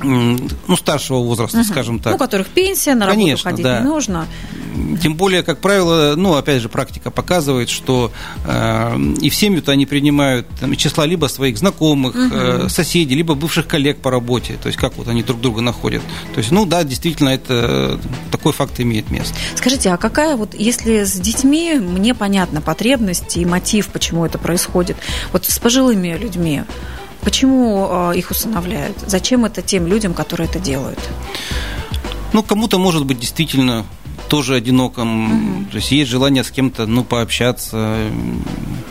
ну, 0.02 0.76
старшего 0.76 1.18
возраста, 1.18 1.58
угу. 1.58 1.66
скажем 1.66 1.98
так. 1.98 2.12
Ну, 2.12 2.16
у 2.16 2.18
которых 2.18 2.48
пенсия, 2.48 2.94
на 2.94 3.06
Конечно, 3.06 3.50
работу 3.50 3.62
ходить 3.62 3.64
да. 3.64 3.78
не 3.80 3.84
нужно. 3.84 4.26
Тем 5.02 5.14
более, 5.14 5.42
как 5.42 5.58
правило, 5.60 6.14
ну, 6.16 6.34
опять 6.34 6.62
же, 6.62 6.68
практика 6.68 7.10
показывает, 7.10 7.68
что 7.68 8.12
э, 8.46 8.98
и 9.20 9.30
в 9.30 9.34
семью-то 9.34 9.72
они 9.72 9.86
принимают 9.86 10.46
там, 10.60 10.74
числа 10.76 11.06
либо 11.06 11.26
своих 11.26 11.58
знакомых, 11.58 12.14
угу. 12.14 12.28
э, 12.32 12.68
соседей, 12.68 13.14
либо 13.14 13.34
бывших 13.34 13.66
коллег 13.66 14.00
по 14.00 14.10
работе, 14.10 14.58
то 14.62 14.68
есть 14.68 14.78
как 14.78 14.96
вот 14.96 15.08
они 15.08 15.22
друг 15.22 15.40
друга 15.40 15.60
находят. 15.60 16.02
То 16.34 16.38
есть, 16.38 16.50
ну, 16.50 16.66
да, 16.66 16.84
действительно, 16.84 17.30
это 17.30 18.00
такой 18.30 18.52
факт 18.52 18.78
имеет 18.80 19.10
место. 19.10 19.34
Скажите, 19.56 19.90
а 19.90 19.96
какая 19.96 20.36
вот, 20.36 20.54
если 20.54 21.04
с 21.04 21.14
детьми, 21.14 21.74
мне 21.74 22.14
понятна 22.14 22.60
потребность 22.60 23.36
и 23.36 23.44
мотив, 23.44 23.88
почему 23.88 24.24
это 24.24 24.38
происходит, 24.38 24.96
вот 25.32 25.44
с 25.44 25.58
пожилыми 25.58 26.16
людьми, 26.16 26.62
Почему 27.22 27.88
э, 27.90 28.16
их 28.16 28.30
усыновляют? 28.30 28.96
Зачем 29.06 29.44
это 29.44 29.62
тем 29.62 29.86
людям, 29.86 30.14
которые 30.14 30.48
это 30.48 30.58
делают? 30.58 30.98
Ну, 32.32 32.42
кому-то, 32.42 32.78
может 32.78 33.04
быть, 33.04 33.18
действительно 33.18 33.84
тоже 34.28 34.54
одиноком, 34.54 35.58
угу. 35.58 35.70
то 35.70 35.76
есть 35.76 35.90
есть 35.90 36.10
желание 36.10 36.44
с 36.44 36.50
кем-то, 36.50 36.86
ну, 36.86 37.02
пообщаться, 37.02 37.96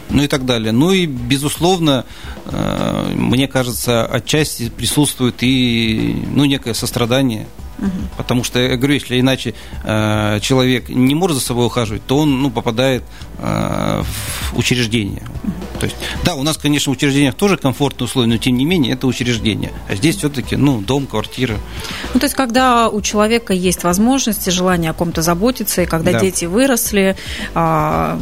ну 0.10 0.24
и 0.24 0.28
так 0.28 0.46
далее. 0.46 0.74
Ну 0.74 0.92
и, 0.92 1.06
безусловно, 1.06 2.06
э, 2.46 3.14
мне 3.16 3.48
кажется, 3.48 4.06
отчасти 4.06 4.70
присутствует 4.70 5.36
и, 5.42 6.24
ну, 6.36 6.46
некое 6.46 6.74
сострадание 6.74 7.48
Угу. 7.82 7.92
Потому 8.18 8.44
что, 8.44 8.60
я 8.60 8.76
говорю, 8.76 8.96
если 8.96 9.20
иначе 9.20 9.54
э, 9.84 10.40
человек 10.42 10.90
не 10.90 11.16
может 11.16 11.38
за 11.38 11.44
собой 11.44 11.66
ухаживать, 11.66 12.06
то 12.06 12.18
он 12.18 12.42
ну, 12.42 12.52
попадает 12.52 13.04
э, 13.38 14.04
в 14.52 14.58
учреждение. 14.58 15.24
Угу. 15.44 15.80
То 15.80 15.86
есть, 15.86 15.96
да, 16.24 16.36
у 16.36 16.44
нас, 16.44 16.58
конечно, 16.58 16.92
в 16.92 16.96
учреждениях 16.96 17.36
тоже 17.36 17.58
комфортные 17.58 18.06
условия, 18.06 18.28
но 18.28 18.38
тем 18.38 18.58
не 18.58 18.66
менее 18.66 18.94
это 18.94 19.08
учреждение. 19.08 19.72
А 19.88 19.96
здесь 19.96 20.18
все-таки, 20.18 20.56
ну, 20.56 20.82
дом, 20.82 21.08
квартира. 21.08 21.58
Ну, 22.14 22.20
то 22.20 22.26
есть, 22.26 22.36
когда 22.36 22.90
у 22.90 23.02
человека 23.02 23.54
есть 23.54 23.84
возможность 23.84 24.48
и 24.48 24.52
желание 24.52 24.92
о 24.92 24.94
ком-то 24.94 25.22
заботиться, 25.22 25.82
и 25.82 25.86
когда 25.86 26.12
да. 26.12 26.20
дети 26.20 26.46
выросли, 26.46 27.16
а, 27.56 28.20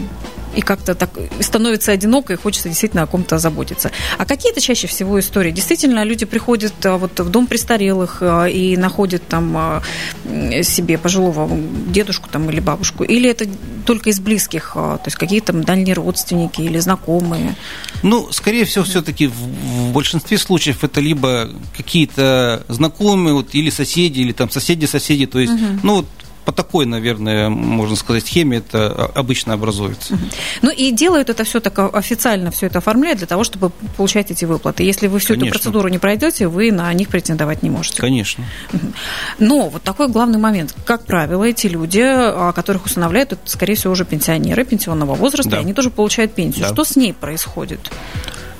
и 0.57 0.61
как-то 0.61 0.95
так 0.95 1.11
становится 1.39 1.91
одиноко, 1.91 2.33
и 2.33 2.35
хочется 2.35 2.67
действительно 2.67 3.03
о 3.03 3.05
ком-то 3.05 3.37
заботиться. 3.37 3.91
А 4.17 4.25
какие 4.25 4.51
это 4.51 4.59
чаще 4.59 4.87
всего 4.87 5.19
истории? 5.19 5.51
Действительно, 5.51 6.03
люди 6.03 6.25
приходят 6.25 6.73
а, 6.83 6.97
вот 6.97 7.19
в 7.19 7.29
дом 7.29 7.45
престарелых 7.45 8.17
а, 8.21 8.45
и 8.45 8.75
находят 8.75 9.21
там 9.27 9.55
а, 9.55 9.83
себе 10.63 10.97
пожилого 10.97 11.47
дедушку 11.89 12.27
там, 12.31 12.49
или 12.49 12.59
бабушку? 12.59 13.03
Или 13.03 13.29
это 13.29 13.45
только 13.85 14.09
из 14.09 14.19
близких, 14.19 14.71
то 14.73 15.01
есть 15.05 15.15
какие-то 15.15 15.53
дальние 15.53 15.93
родственники 15.93 16.61
или 16.61 16.79
знакомые? 16.79 17.55
Ну, 18.01 18.27
скорее 18.31 18.65
всего, 18.65 18.83
все-таки 18.83 19.27
в 19.27 19.91
большинстве 19.93 20.39
случаев 20.39 20.83
это 20.83 20.99
либо 20.99 21.49
какие-то 21.75 22.63
знакомые, 22.67 23.35
вот, 23.35 23.53
или 23.53 23.69
соседи, 23.69 24.21
или 24.21 24.31
там 24.31 24.49
соседи-соседи, 24.49 25.27
то 25.27 25.39
есть, 25.39 25.53
угу. 25.53 25.79
ну, 25.83 25.95
вот 25.97 26.07
по 26.47 26.53
такой, 26.53 26.85
наверное, 26.85 27.49
можно 27.49 27.97
сказать, 27.97 28.25
схеме 28.25 28.59
это 28.59 29.11
обычно 29.13 29.51
образуется. 29.51 30.17
Ну 30.61 30.71
и 30.71 30.91
делают 30.91 31.29
это 31.29 31.43
все 31.43 31.59
так 31.59 31.77
официально, 31.93 32.51
все 32.51 32.67
это 32.67 32.77
оформляют 32.77 33.17
для 33.17 33.27
того, 33.27 33.43
чтобы 33.43 33.69
получать 33.97 34.31
эти 34.31 34.45
выплаты. 34.45 34.83
Если 34.83 35.07
вы 35.07 35.19
всю 35.19 35.33
Конечно. 35.33 35.43
эту 35.43 35.53
процедуру 35.53 35.89
не 35.89 35.97
пройдете, 35.97 36.47
вы 36.47 36.71
на 36.71 36.93
них 36.93 37.09
претендовать 37.09 37.63
не 37.63 37.69
можете. 37.69 37.99
Конечно. 37.99 38.45
Но 39.39 39.67
вот 39.67 39.83
такой 39.83 40.07
главный 40.07 40.39
момент. 40.39 40.73
Как 40.85 41.03
правило, 41.03 41.43
эти 41.43 41.67
люди, 41.67 42.01
которых 42.53 42.85
усыновляют, 42.85 43.33
это, 43.33 43.41
скорее 43.43 43.75
всего, 43.75 43.91
уже 43.91 44.05
пенсионеры 44.05 44.63
пенсионного 44.63 45.15
возраста, 45.15 45.51
да. 45.51 45.57
и 45.57 45.59
они 45.59 45.73
тоже 45.73 45.89
получают 45.89 46.33
пенсию. 46.33 46.61
Да. 46.61 46.73
Что 46.73 46.85
с 46.85 46.95
ней 46.95 47.11
происходит? 47.11 47.91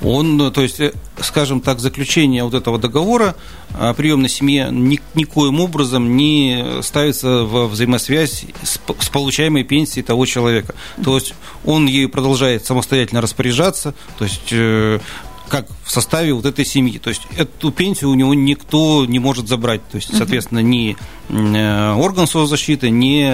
Он, 0.02 0.52
то 0.52 0.62
есть, 0.62 0.78
э, 0.80 0.92
скажем 1.20 1.60
так, 1.60 1.80
заключение 1.80 2.44
вот 2.44 2.54
этого 2.54 2.78
договора 2.78 3.34
о 3.78 3.94
приемной 3.94 4.28
семье 4.28 4.68
ни, 4.70 5.00
никоим 5.14 5.60
образом 5.60 6.16
не 6.16 6.82
ставится 6.82 7.44
во 7.44 7.66
взаимосвязь 7.66 8.44
с, 8.62 8.78
с 9.00 9.08
получаемой 9.08 9.64
пенсией 9.64 10.04
того 10.04 10.24
человека. 10.26 10.74
То 11.02 11.16
есть 11.16 11.34
он 11.64 11.86
ею 11.86 12.08
продолжает 12.08 12.64
самостоятельно 12.64 13.20
распоряжаться, 13.20 13.94
то 14.18 14.24
есть 14.24 14.52
э, 14.52 15.00
как 15.48 15.66
в 15.88 15.90
составе 15.90 16.34
вот 16.34 16.44
этой 16.44 16.66
семьи. 16.66 16.98
То 16.98 17.08
есть 17.08 17.22
эту 17.38 17.72
пенсию 17.72 18.10
у 18.10 18.14
него 18.14 18.34
никто 18.34 19.06
не 19.06 19.18
может 19.18 19.48
забрать. 19.48 19.80
То 19.88 19.96
есть, 19.96 20.14
соответственно, 20.14 20.58
ни 20.58 20.98
э, 21.30 21.92
орган 21.94 22.26
соцзащиты, 22.26 22.90
ни 22.90 23.24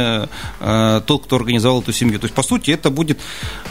э, 0.61 1.01
тот, 1.05 1.25
кто 1.25 1.35
организовал 1.35 1.83
эту 1.83 1.93
семью. 1.93 2.21
То 2.21 2.27
есть, 2.27 2.35
по 2.35 2.45
сути, 2.45 2.71
это 2.71 2.91
будет, 2.91 3.19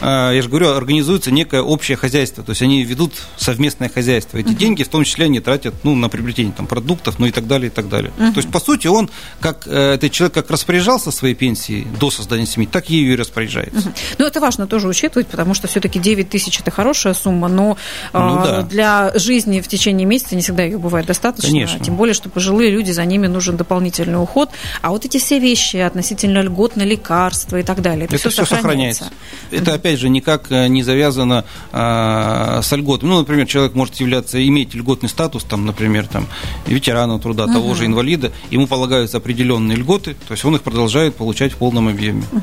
э, 0.02 0.32
я 0.34 0.42
же 0.42 0.50
говорю, 0.50 0.68
организуется 0.74 1.30
некое 1.30 1.62
общее 1.62 1.96
хозяйство. 1.96 2.44
То 2.44 2.50
есть, 2.50 2.60
они 2.60 2.84
ведут 2.84 3.14
совместное 3.38 3.88
хозяйство. 3.88 4.36
Эти 4.36 4.52
деньги, 4.52 4.82
в 4.82 4.88
том 4.88 5.04
числе, 5.04 5.24
они 5.24 5.40
тратят 5.40 5.76
ну, 5.82 5.94
на 5.94 6.10
приобретение 6.10 6.52
там, 6.52 6.66
продуктов, 6.66 7.18
ну 7.18 7.24
и 7.24 7.30
так 7.30 7.46
далее, 7.46 7.68
и 7.68 7.74
так 7.74 7.88
далее. 7.88 8.12
То 8.18 8.36
есть, 8.36 8.50
по 8.50 8.60
сути, 8.60 8.86
он, 8.86 9.08
как 9.40 9.66
этот 9.66 10.12
человек, 10.12 10.34
как 10.34 10.50
распоряжался 10.50 11.10
своей 11.10 11.34
пенсией 11.34 11.86
до 11.98 12.10
создания 12.10 12.44
семьи, 12.44 12.68
так 12.70 12.90
ею 12.90 13.14
и 13.14 13.16
распоряжается. 13.16 13.94
Ну, 14.18 14.26
это 14.26 14.40
важно 14.40 14.66
тоже 14.66 14.88
учитывать, 14.88 15.28
потому 15.28 15.54
что 15.54 15.68
все-таки 15.68 15.98
9 15.98 16.28
тысяч– 16.28 16.60
это 16.60 16.70
хорошая 16.70 17.14
сумма, 17.14 17.48
но 17.48 17.78
ну, 18.12 18.42
да 18.44 18.73
для 18.74 19.12
жизни 19.14 19.60
в 19.60 19.68
течение 19.68 20.04
месяца 20.04 20.34
не 20.34 20.42
всегда 20.42 20.64
ее 20.64 20.78
бывает 20.78 21.06
достаточно. 21.06 21.48
Конечно. 21.48 21.78
Тем 21.78 21.94
более, 21.94 22.12
что 22.12 22.28
пожилые 22.28 22.70
люди, 22.70 22.90
за 22.90 23.04
ними 23.04 23.28
нужен 23.28 23.56
дополнительный 23.56 24.20
уход. 24.20 24.50
А 24.82 24.90
вот 24.90 25.04
эти 25.04 25.18
все 25.18 25.38
вещи 25.38 25.76
относительно 25.76 26.40
льгот 26.40 26.74
на 26.74 26.82
лекарства 26.82 27.58
и 27.58 27.62
так 27.62 27.80
далее, 27.82 28.06
это, 28.06 28.16
это 28.16 28.30
все, 28.30 28.44
все 28.44 28.56
сохраняется. 28.56 29.10
Это, 29.52 29.74
опять 29.74 30.00
же, 30.00 30.08
никак 30.08 30.50
э, 30.50 30.66
не 30.66 30.82
завязано 30.82 31.44
а, 31.70 32.60
с 32.62 32.76
льготами. 32.76 33.10
Ну, 33.10 33.18
например, 33.20 33.46
человек 33.46 33.74
может 33.74 33.94
являться, 33.96 34.44
иметь 34.44 34.74
льготный 34.74 35.08
статус, 35.08 35.44
там, 35.44 35.66
например, 35.66 36.08
там, 36.08 36.26
ветерана 36.66 37.20
труда, 37.20 37.44
угу. 37.44 37.52
того 37.52 37.74
же 37.74 37.86
инвалида, 37.86 38.32
ему 38.50 38.66
полагаются 38.66 39.18
определенные 39.18 39.76
льготы, 39.76 40.16
то 40.26 40.32
есть 40.32 40.44
он 40.44 40.56
их 40.56 40.62
продолжает 40.62 41.14
получать 41.14 41.52
в 41.52 41.56
полном 41.56 41.86
объеме. 41.86 42.24
Угу. 42.32 42.42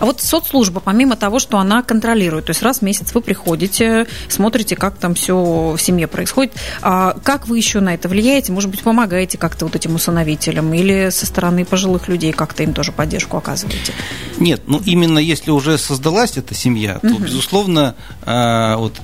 А 0.00 0.06
вот 0.06 0.22
соцслужба, 0.22 0.80
помимо 0.80 1.16
того, 1.16 1.38
что 1.38 1.58
она 1.58 1.82
контролирует, 1.82 2.46
то 2.46 2.50
есть 2.50 2.62
раз 2.62 2.78
в 2.78 2.82
месяц 2.82 3.12
вы 3.12 3.20
приходите, 3.20 4.06
смотрите, 4.28 4.74
как 4.74 4.96
там 4.96 5.14
все 5.14 5.65
в 5.74 5.82
семье 5.82 6.06
происходит. 6.06 6.52
А 6.82 7.16
как 7.22 7.48
вы 7.48 7.58
еще 7.58 7.80
на 7.80 7.94
это 7.94 8.08
влияете? 8.08 8.52
Может 8.52 8.70
быть, 8.70 8.80
помогаете 8.80 9.38
как-то 9.38 9.64
вот 9.64 9.74
этим 9.74 9.94
усыновителям 9.94 10.72
или 10.74 11.10
со 11.10 11.26
стороны 11.26 11.64
пожилых 11.64 12.08
людей 12.08 12.32
как-то 12.32 12.62
им 12.62 12.72
тоже 12.72 12.92
поддержку 12.92 13.36
оказываете? 13.36 13.92
Нет, 14.38 14.62
ну 14.66 14.80
именно 14.84 15.18
если 15.18 15.50
уже 15.50 15.78
создалась 15.78 16.36
эта 16.36 16.54
семья, 16.54 16.98
то, 17.00 17.08
угу. 17.08 17.24
безусловно, 17.24 17.94
а, 18.22 18.76
вот 18.76 19.00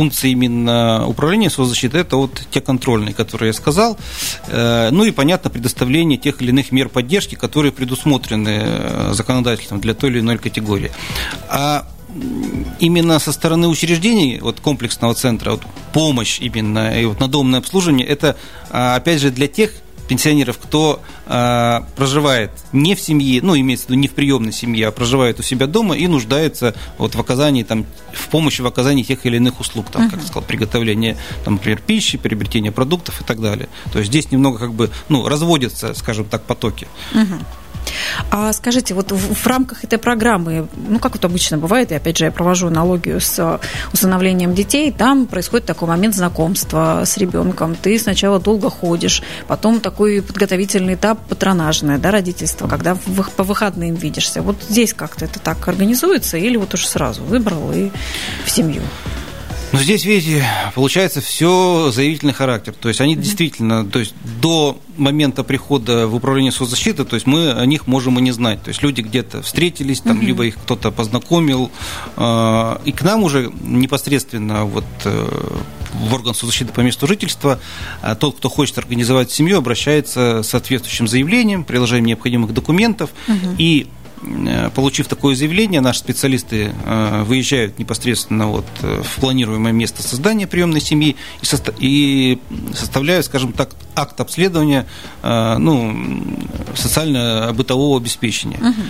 функции 0.00 0.30
именно 0.30 1.06
управления 1.06 1.50
соцзащитой– 1.50 2.00
это 2.02 2.16
вот 2.16 2.40
те 2.50 2.60
контрольные, 2.60 3.12
которые 3.12 3.48
я 3.48 3.52
сказал. 3.52 3.98
Э, 4.48 4.88
ну 4.90 5.04
и, 5.04 5.10
понятно, 5.10 5.50
предоставление 5.50 6.16
тех 6.16 6.40
или 6.40 6.48
иных 6.50 6.72
мер 6.72 6.88
поддержки, 6.88 7.34
которые 7.34 7.72
предусмотрены 7.72 8.62
э, 8.62 9.10
законодательством 9.12 9.80
для 9.80 9.92
той 9.94 10.10
или 10.10 10.20
иной 10.20 10.38
категории. 10.38 10.90
А 11.48 11.86
именно 12.78 13.18
со 13.18 13.32
стороны 13.32 13.68
учреждений, 13.68 14.38
вот 14.40 14.60
комплексного 14.60 15.14
центра, 15.14 15.52
вот 15.52 15.62
помощь 15.92 16.40
именно 16.40 16.98
и 16.98 17.04
вот 17.04 17.20
надомное 17.20 17.60
обслуживание, 17.60 18.06
это, 18.06 18.36
а, 18.70 18.96
опять 18.96 19.20
же, 19.20 19.30
для 19.30 19.48
тех 19.48 19.72
пенсионеров, 20.10 20.58
кто 20.58 21.00
э, 21.26 21.80
проживает 21.94 22.50
не 22.72 22.96
в 22.96 23.00
семье, 23.00 23.40
ну, 23.42 23.56
имеется 23.56 23.86
в 23.86 23.90
виду 23.90 24.00
не 24.00 24.08
в 24.08 24.10
приемной 24.10 24.50
семье, 24.50 24.88
а 24.88 24.90
проживает 24.90 25.38
у 25.38 25.44
себя 25.44 25.68
дома 25.68 25.96
и 25.96 26.08
нуждается 26.08 26.74
вот 26.98 27.14
в 27.14 27.20
оказании, 27.20 27.62
там, 27.62 27.86
в 28.12 28.28
помощи 28.28 28.60
в 28.60 28.66
оказании 28.66 29.04
тех 29.04 29.24
или 29.24 29.36
иных 29.36 29.60
услуг, 29.60 29.86
там, 29.88 30.08
uh-huh. 30.08 30.10
как 30.10 30.22
сказал, 30.22 30.42
приготовление, 30.42 31.16
там, 31.44 31.54
например, 31.54 31.80
пищи, 31.80 32.18
приобретение 32.18 32.72
продуктов 32.72 33.20
и 33.20 33.24
так 33.24 33.40
далее. 33.40 33.68
То 33.92 34.00
есть 34.00 34.10
здесь 34.10 34.32
немного 34.32 34.58
как 34.58 34.74
бы, 34.74 34.90
ну, 35.08 35.28
разводятся, 35.28 35.94
скажем 35.94 36.24
так, 36.24 36.42
потоки. 36.42 36.88
Uh-huh. 37.12 37.40
А 38.30 38.52
скажите, 38.52 38.94
вот 38.94 39.12
в, 39.12 39.34
в 39.34 39.46
рамках 39.46 39.84
этой 39.84 39.98
программы, 39.98 40.68
ну, 40.88 40.98
как 40.98 41.16
это 41.16 41.26
обычно 41.26 41.58
бывает, 41.58 41.92
и 41.92 41.94
опять 41.94 42.18
же 42.18 42.26
я 42.26 42.32
провожу 42.32 42.68
аналогию 42.68 43.20
с 43.20 43.60
усыновлением 43.92 44.54
детей, 44.54 44.92
там 44.92 45.26
происходит 45.26 45.66
такой 45.66 45.88
момент 45.88 46.14
знакомства 46.14 47.02
с 47.04 47.16
ребенком. 47.16 47.74
Ты 47.74 47.98
сначала 47.98 48.40
долго 48.40 48.70
ходишь, 48.70 49.22
потом 49.46 49.80
такой 49.80 50.22
подготовительный 50.22 50.94
этап 50.94 51.18
патронажное, 51.28 51.98
да, 51.98 52.10
родительство, 52.10 52.68
когда 52.68 52.94
в, 52.94 53.30
по 53.30 53.44
выходным 53.44 53.94
видишься. 53.94 54.42
Вот 54.42 54.56
здесь 54.68 54.94
как-то 54.94 55.24
это 55.24 55.38
так 55.38 55.66
организуется 55.68 56.36
или 56.36 56.56
вот 56.56 56.74
уж 56.74 56.86
сразу 56.86 57.22
выбрал 57.22 57.72
и 57.72 57.90
в 58.44 58.50
семью? 58.50 58.82
Но 59.72 59.78
здесь, 59.78 60.04
видите, 60.04 60.44
получается 60.74 61.20
все 61.20 61.90
заявительный 61.92 62.32
характер. 62.32 62.74
То 62.78 62.88
есть 62.88 63.00
они 63.00 63.14
действительно, 63.14 63.84
то 63.84 64.00
есть 64.00 64.14
до 64.40 64.80
момента 64.96 65.44
прихода 65.44 66.08
в 66.08 66.14
управление 66.14 66.50
соцзащиты, 66.50 67.04
то 67.04 67.14
есть 67.14 67.26
мы 67.26 67.52
о 67.52 67.64
них 67.66 67.86
можем 67.86 68.18
и 68.18 68.22
не 68.22 68.32
знать. 68.32 68.62
То 68.62 68.68
есть 68.68 68.82
люди 68.82 69.00
где-то 69.00 69.42
встретились, 69.42 70.00
там, 70.00 70.18
mm-hmm. 70.20 70.24
либо 70.24 70.46
их 70.46 70.56
кто-то 70.56 70.90
познакомил, 70.90 71.70
э, 72.16 72.76
и 72.84 72.92
к 72.92 73.02
нам 73.02 73.22
уже 73.22 73.52
непосредственно 73.62 74.64
вот 74.64 74.84
э, 75.04 75.58
в 75.92 76.14
орган 76.14 76.34
соцзащиты 76.34 76.72
по 76.72 76.80
месту 76.80 77.06
жительства 77.06 77.60
э, 78.02 78.16
тот, 78.18 78.36
кто 78.36 78.48
хочет 78.48 78.78
организовать 78.78 79.30
семью, 79.30 79.58
обращается 79.58 80.42
с 80.42 80.48
соответствующим 80.48 81.06
заявлением, 81.06 81.64
приложением 81.64 82.06
необходимых 82.06 82.52
документов, 82.52 83.10
mm-hmm. 83.28 83.54
и 83.58 83.86
получив 84.74 85.08
такое 85.08 85.34
заявление, 85.34 85.80
наши 85.80 86.00
специалисты 86.00 86.72
э, 86.84 87.22
выезжают 87.24 87.78
непосредственно 87.78 88.48
вот 88.48 88.66
э, 88.82 89.02
в 89.02 89.20
планируемое 89.20 89.72
место 89.72 90.02
создания 90.02 90.46
приемной 90.46 90.80
семьи 90.80 91.16
и 91.78 92.38
составляют, 92.74 93.26
скажем 93.26 93.52
так, 93.52 93.70
акт 93.94 94.20
обследования 94.20 94.86
ну, 95.22 96.24
социально-бытового 96.74 97.98
обеспечения. 97.98 98.58
Угу 98.58 98.82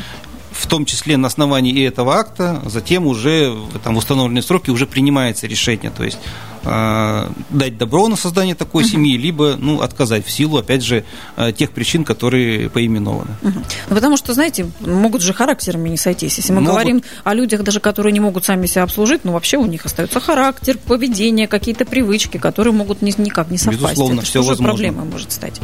в 0.60 0.66
том 0.66 0.84
числе 0.84 1.16
на 1.16 1.28
основании 1.28 1.86
этого 1.86 2.16
акта, 2.16 2.60
затем 2.66 3.06
уже 3.06 3.56
там, 3.82 3.94
в 3.94 3.98
установленные 3.98 4.42
сроки 4.42 4.70
уже 4.70 4.86
принимается 4.86 5.46
решение, 5.46 5.90
то 5.90 6.04
есть 6.04 6.18
э, 6.59 6.59
дать 6.62 7.78
добро 7.78 8.08
на 8.08 8.16
создание 8.16 8.54
такой 8.54 8.84
семьи, 8.84 9.16
либо 9.16 9.56
ну, 9.58 9.80
отказать 9.80 10.26
в 10.26 10.30
силу, 10.30 10.58
опять 10.58 10.82
же, 10.82 11.04
э, 11.36 11.52
тех 11.52 11.70
причин, 11.70 12.04
которые 12.04 12.68
поименованы. 12.68 13.30
Ну, 13.42 13.52
потому 13.88 14.16
что, 14.16 14.34
знаете, 14.34 14.66
могут 14.80 15.22
же 15.22 15.32
характерами 15.32 15.88
не 15.88 15.96
сойтись. 15.96 16.36
Если 16.36 16.52
мы 16.52 16.60
могут. 16.60 16.72
говорим 16.72 17.02
о 17.24 17.34
людях, 17.34 17.62
даже 17.62 17.80
которые 17.80 18.12
не 18.12 18.20
могут 18.20 18.44
сами 18.44 18.66
себя 18.66 18.82
обслужить, 18.82 19.24
ну, 19.24 19.32
вообще 19.32 19.56
у 19.56 19.66
них 19.66 19.86
остается 19.86 20.20
характер, 20.20 20.76
поведение, 20.86 21.46
какие-то 21.48 21.84
привычки, 21.84 22.36
которые 22.36 22.74
могут 22.74 23.02
ни, 23.02 23.14
никак 23.20 23.50
не 23.50 23.58
совпасть. 23.58 23.82
Безусловно, 23.82 24.20
Это 24.20 24.26
все 24.26 24.40
возможно. 24.40 24.64
проблемой 24.64 25.04
может 25.06 25.32
стать. 25.32 25.60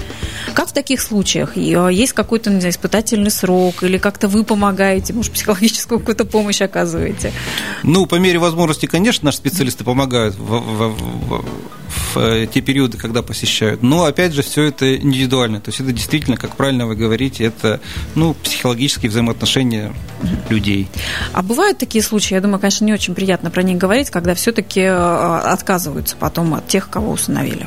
Как 0.55 0.69
в 0.69 0.73
таких 0.73 1.01
случаях? 1.01 1.57
Есть 1.57 2.13
какой-то, 2.13 2.51
не 2.51 2.61
знаю, 2.61 2.73
испытательный 2.73 3.31
срок 3.31 3.83
или 3.83 3.99
как-то 3.99 4.29
вы 4.29 4.45
помогаете, 4.45 5.13
может, 5.13 5.33
психологическую 5.33 5.99
какую-то 6.01 6.25
помощь 6.25 6.61
оказываете? 6.63 7.33
Ну, 7.83 8.07
по 8.07 8.17
мере 8.17 8.39
возможности, 8.39 8.87
конечно, 8.87 9.27
наши 9.27 9.39
специалисты 9.39 9.85
помогают 9.85 10.37
в, 10.37 10.41
в, 10.41 10.86
в, 10.89 11.45
в 11.89 12.19
э, 12.19 12.47
те 12.53 12.61
периоды, 12.61 12.99
когда 12.99 13.23
посещают. 13.23 13.83
Но, 13.83 14.05
опять 14.05 14.33
же, 14.33 14.43
все 14.43 14.65
это 14.65 14.97
индивидуально. 14.97 15.61
То 15.61 15.71
есть 15.71 15.81
это 15.81 15.93
действительно, 15.93 16.37
как 16.37 16.57
правильно 16.57 16.87
вы 16.87 16.97
говорите, 16.97 17.45
это 17.45 17.81
ну, 18.15 18.35
психологические 18.35 19.11
взаимоотношения 19.11 19.93
людей. 20.49 20.89
А 21.33 21.43
бывают 21.43 21.79
такие 21.79 22.03
случаи, 22.03 22.35
я 22.35 22.41
думаю, 22.41 22.59
конечно, 22.59 22.85
не 22.85 22.93
очень 22.93 23.15
приятно 23.15 23.51
про 23.51 23.63
них 23.63 23.79
говорить, 23.79 24.11
когда 24.11 24.35
все-таки 24.35 24.81
э, 24.81 25.39
отказываются 25.45 26.17
потом 26.17 26.55
от 26.55 26.67
тех, 26.67 26.89
кого 26.89 27.13
усыновили. 27.13 27.67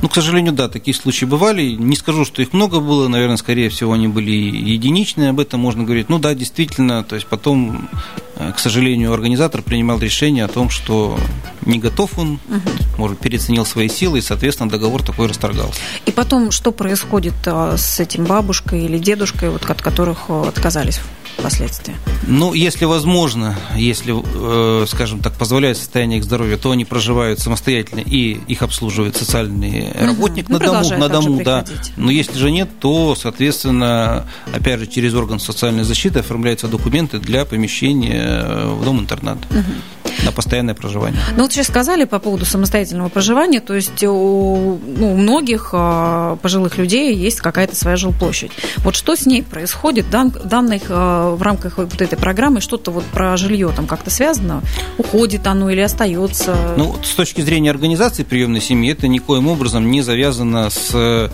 Ну, 0.00 0.08
к 0.08 0.14
сожалению, 0.14 0.52
да, 0.52 0.68
такие 0.68 0.94
случаи 0.94 1.24
бывали. 1.24 1.72
Не 1.72 1.96
скажу, 1.96 2.24
что 2.24 2.40
их 2.40 2.52
много 2.52 2.78
было, 2.78 3.08
наверное, 3.08 3.36
скорее 3.36 3.68
всего, 3.68 3.92
они 3.92 4.06
были 4.06 4.30
единичные, 4.30 5.30
об 5.30 5.40
этом 5.40 5.60
можно 5.60 5.82
говорить. 5.82 6.08
Ну 6.08 6.18
да, 6.18 6.34
действительно, 6.34 7.02
то 7.02 7.16
есть 7.16 7.26
потом, 7.26 7.88
э, 8.36 8.52
к 8.52 8.58
сожалению, 8.60 9.12
организатор 9.12 9.60
принимал 9.60 9.98
решение 9.98 10.44
о 10.44 10.48
том, 10.48 10.70
что 10.70 11.18
не 11.66 11.80
готов 11.80 12.16
он, 12.16 12.38
угу. 12.48 12.70
может, 12.96 13.18
переоценил 13.18 13.66
свои 13.66 13.88
силы, 13.88 14.18
и, 14.18 14.22
соответственно, 14.22 14.70
договор 14.70 15.02
такой 15.02 15.26
расторгался. 15.26 15.80
И 16.06 16.12
потом, 16.12 16.52
что 16.52 16.70
происходит 16.70 17.34
э, 17.46 17.76
с 17.76 17.98
этим 17.98 18.24
бабушкой 18.24 18.84
или 18.84 18.98
дедушкой, 18.98 19.50
вот, 19.50 19.68
от 19.68 19.82
которых 19.82 20.26
э, 20.28 20.44
отказались 20.46 21.00
впоследствии? 21.38 21.94
Ну, 22.26 22.52
если 22.52 22.84
возможно, 22.84 23.56
если, 23.76 24.14
э, 24.14 24.86
скажем 24.86 25.20
так, 25.20 25.34
позволяет 25.34 25.76
состояние 25.76 26.18
их 26.18 26.24
здоровья, 26.24 26.56
то 26.56 26.70
они 26.70 26.84
проживают 26.84 27.40
самостоятельно 27.40 28.00
и 28.00 28.40
их 28.48 28.62
обслуживает 28.62 29.16
социальный 29.16 29.90
угу. 29.90 30.06
работник 30.06 30.48
ну, 30.48 30.58
на 30.58 30.64
дому, 30.64 30.98
на 30.98 31.08
дому, 31.08 31.42
да. 31.44 31.64
Но 31.96 32.10
если 32.10 32.36
же 32.38 32.50
нет, 32.50 32.68
то, 32.80 33.14
соответственно, 33.14 34.26
опять 34.52 34.80
же, 34.80 34.86
через 34.86 35.14
орган 35.14 35.40
социальной 35.40 35.84
защиты 35.84 36.20
оформляются 36.20 36.68
документы 36.68 37.18
для 37.18 37.44
помещения 37.44 38.44
в 38.66 38.84
дом-интернат. 38.84 39.38
Угу 39.50 39.97
на 40.24 40.32
постоянное 40.32 40.74
проживание. 40.74 41.20
Ну 41.36 41.42
вот 41.42 41.52
сейчас 41.52 41.66
сказали 41.66 42.04
по 42.04 42.18
поводу 42.18 42.44
самостоятельного 42.44 43.08
проживания, 43.08 43.60
то 43.60 43.74
есть 43.74 44.02
у, 44.04 44.78
ну, 44.86 45.12
у 45.12 45.16
многих 45.16 45.70
а, 45.72 46.36
пожилых 46.36 46.78
людей 46.78 47.14
есть 47.14 47.40
какая-то 47.40 47.76
своя 47.76 47.96
жилплощадь. 47.96 48.52
Вот 48.78 48.96
что 48.96 49.16
с 49.16 49.26
ней 49.26 49.42
происходит 49.42 50.10
дан, 50.10 50.30
данных 50.30 50.82
а, 50.88 51.34
в 51.34 51.42
рамках 51.42 51.78
вот 51.78 52.00
этой 52.00 52.18
программы, 52.18 52.60
что-то 52.60 52.90
вот 52.90 53.04
про 53.04 53.36
жилье 53.36 53.70
там 53.74 53.86
как-то 53.86 54.10
связано? 54.10 54.62
Уходит 54.96 55.46
оно 55.46 55.70
или 55.70 55.80
остается? 55.80 56.74
Ну, 56.76 56.96
с 57.02 57.14
точки 57.14 57.40
зрения 57.40 57.70
организации 57.70 58.22
приемной 58.22 58.60
семьи, 58.60 58.92
это 58.92 59.08
никоим 59.08 59.48
образом 59.48 59.90
не 59.90 60.02
завязано 60.02 60.70
с 60.70 61.30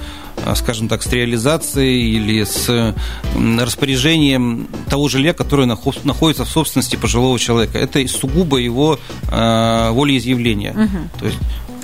скажем 0.54 0.88
так, 0.88 1.02
с 1.02 1.06
реализацией 1.12 2.16
или 2.16 2.44
с 2.44 2.94
распоряжением 3.34 4.68
того 4.88 5.08
жилья, 5.08 5.32
которое 5.32 5.66
находится 5.66 6.44
в 6.44 6.48
собственности 6.48 6.96
пожилого 6.96 7.38
человека. 7.38 7.78
Это 7.78 8.06
сугубо 8.08 8.58
его 8.58 8.98
э, 9.30 9.90
волеизъявление. 9.90 10.72
Угу. 10.72 11.20
То 11.20 11.26
есть 11.26 11.38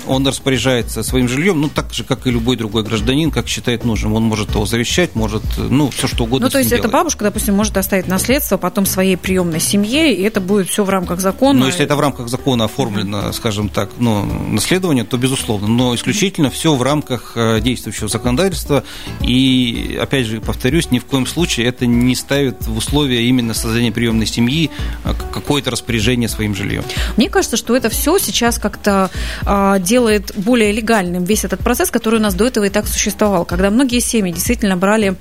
он 0.07 0.27
распоряжается 0.27 1.03
своим 1.03 1.27
жильем, 1.27 1.61
ну, 1.61 1.69
так 1.69 1.93
же, 1.93 2.03
как 2.03 2.27
и 2.27 2.31
любой 2.31 2.57
другой 2.57 2.83
гражданин, 2.83 3.31
как 3.31 3.47
считает 3.47 3.85
нужным. 3.85 4.13
Он 4.13 4.23
может 4.23 4.51
его 4.51 4.65
завещать, 4.65 5.15
может, 5.15 5.43
ну, 5.57 5.89
все 5.89 6.07
что 6.07 6.23
угодно. 6.23 6.47
Ну, 6.47 6.51
то 6.51 6.59
есть, 6.59 6.71
эта 6.71 6.87
бабушка, 6.87 7.23
допустим, 7.23 7.55
может 7.55 7.77
оставить 7.77 8.07
наследство 8.07 8.57
потом 8.57 8.85
своей 8.85 9.17
приемной 9.17 9.59
семье, 9.59 10.13
и 10.13 10.21
это 10.23 10.41
будет 10.41 10.69
все 10.69 10.83
в 10.83 10.89
рамках 10.89 11.19
закона. 11.19 11.59
Ну, 11.59 11.65
если 11.67 11.83
это 11.83 11.95
в 11.95 11.99
рамках 11.99 12.29
закона 12.29 12.65
оформлено, 12.65 13.31
скажем 13.31 13.69
так, 13.69 13.89
ну, 13.97 14.23
наследование, 14.25 15.03
то 15.03 15.17
безусловно. 15.17 15.67
Но 15.67 15.95
исключительно 15.95 16.49
все 16.49 16.75
в 16.75 16.81
рамках 16.81 17.33
э, 17.35 17.59
действующего 17.61 18.07
законодательства. 18.07 18.83
И, 19.21 19.97
опять 20.01 20.25
же, 20.25 20.41
повторюсь, 20.41 20.91
ни 20.91 20.99
в 20.99 21.05
коем 21.05 21.25
случае 21.25 21.67
это 21.67 21.85
не 21.85 22.15
ставит 22.15 22.65
в 22.67 22.77
условия 22.77 23.23
именно 23.27 23.53
создания 23.53 23.91
приемной 23.91 24.25
семьи 24.25 24.69
а, 25.03 25.13
какое-то 25.13 25.71
распоряжение 25.71 26.29
своим 26.29 26.55
жильем. 26.55 26.83
Мне 27.17 27.29
кажется, 27.29 27.57
что 27.57 27.75
это 27.75 27.89
все 27.89 28.17
сейчас 28.17 28.57
как-то 28.57 29.09
а, 29.45 29.79
делает 29.91 30.31
более 30.37 30.71
легальным 30.71 31.25
весь 31.25 31.43
этот 31.43 31.59
процесс, 31.59 31.91
который 31.91 32.19
у 32.19 32.23
нас 32.23 32.33
до 32.33 32.45
этого 32.47 32.63
и 32.63 32.69
так 32.69 32.87
существовал, 32.87 33.43
когда 33.43 33.69
многие 33.69 33.99
семьи 33.99 34.31
действительно 34.31 34.77
брали 34.77 35.15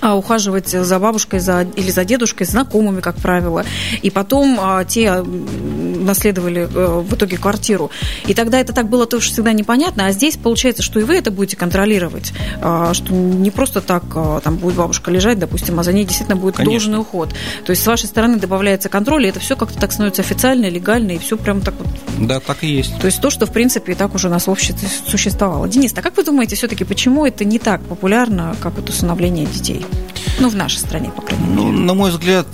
а, 0.00 0.16
ухаживать 0.16 0.68
за 0.68 0.98
бабушкой 0.98 1.40
за, 1.40 1.62
или 1.62 1.90
за 1.90 2.04
дедушкой, 2.04 2.46
знакомыми, 2.46 3.00
как 3.00 3.16
правило. 3.16 3.64
И 4.02 4.10
потом 4.10 4.58
а, 4.60 4.84
те 4.84 5.22
наследовали 5.22 6.68
а, 6.72 7.00
в 7.00 7.14
итоге 7.14 7.36
квартиру. 7.36 7.90
И 8.26 8.34
тогда 8.34 8.58
это 8.60 8.72
так 8.72 8.88
было 8.88 9.06
тоже 9.06 9.30
всегда 9.30 9.52
непонятно. 9.52 10.06
А 10.06 10.12
здесь 10.12 10.36
получается, 10.36 10.82
что 10.82 11.00
и 11.00 11.02
вы 11.02 11.16
это 11.16 11.30
будете 11.30 11.56
контролировать. 11.56 12.32
А, 12.60 12.94
что 12.94 13.12
не 13.12 13.50
просто 13.50 13.80
так 13.80 14.04
а, 14.14 14.40
там 14.40 14.56
будет 14.56 14.76
бабушка 14.76 15.10
лежать, 15.10 15.38
допустим, 15.38 15.78
а 15.80 15.82
за 15.82 15.92
ней 15.92 16.04
действительно 16.04 16.36
будет 16.36 16.56
Конечно. 16.56 16.72
должный 16.72 17.00
уход. 17.00 17.34
То 17.64 17.70
есть 17.70 17.82
с 17.82 17.86
вашей 17.86 18.06
стороны 18.06 18.38
добавляется 18.38 18.88
контроль, 18.88 19.26
и 19.26 19.28
это 19.28 19.40
все 19.40 19.56
как-то 19.56 19.78
так 19.78 19.92
становится 19.92 20.22
официально, 20.22 20.68
легально, 20.68 21.12
и 21.12 21.18
все 21.18 21.36
прям 21.36 21.60
так 21.60 21.74
вот. 21.78 21.88
Да, 22.18 22.40
так 22.40 22.62
и 22.62 22.68
есть. 22.68 22.98
То 22.98 23.06
есть 23.06 23.20
то, 23.20 23.30
что 23.30 23.46
в 23.46 23.52
принципе 23.52 23.92
и 23.92 23.94
так 23.94 24.14
уже 24.14 24.28
у 24.28 24.30
нас 24.30 24.46
в 24.46 24.50
обществе 24.50 24.88
существовало. 25.06 25.68
Денис, 25.68 25.92
а 25.96 26.02
как 26.02 26.16
вы 26.16 26.24
думаете, 26.24 26.56
все-таки 26.56 26.84
почему 26.84 27.26
это 27.26 27.44
не 27.44 27.58
так 27.58 27.82
популярно, 27.82 28.56
как 28.60 28.74
вот 28.76 28.88
усыновление 28.88 29.46
детей? 29.46 29.75
Людей? 29.76 29.86
Ну, 30.38 30.48
в 30.48 30.56
нашей 30.56 30.78
стране, 30.78 31.10
по 31.14 31.22
крайней 31.22 31.46
ну, 31.46 31.66
мере. 31.66 31.78
Ну, 31.78 31.84
на 31.84 31.94
мой 31.94 32.10
взгляд, 32.10 32.46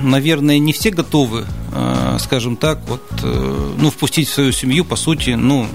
наверное, 0.00 0.58
не 0.58 0.72
все 0.72 0.90
готовы, 0.90 1.46
э, 1.72 2.16
скажем 2.20 2.56
так, 2.56 2.80
вот, 2.86 3.02
э, 3.22 3.74
ну, 3.78 3.90
впустить 3.90 4.28
в 4.28 4.34
свою 4.34 4.52
семью, 4.52 4.84
по 4.84 4.96
сути, 4.96 5.30
ну, 5.30 5.66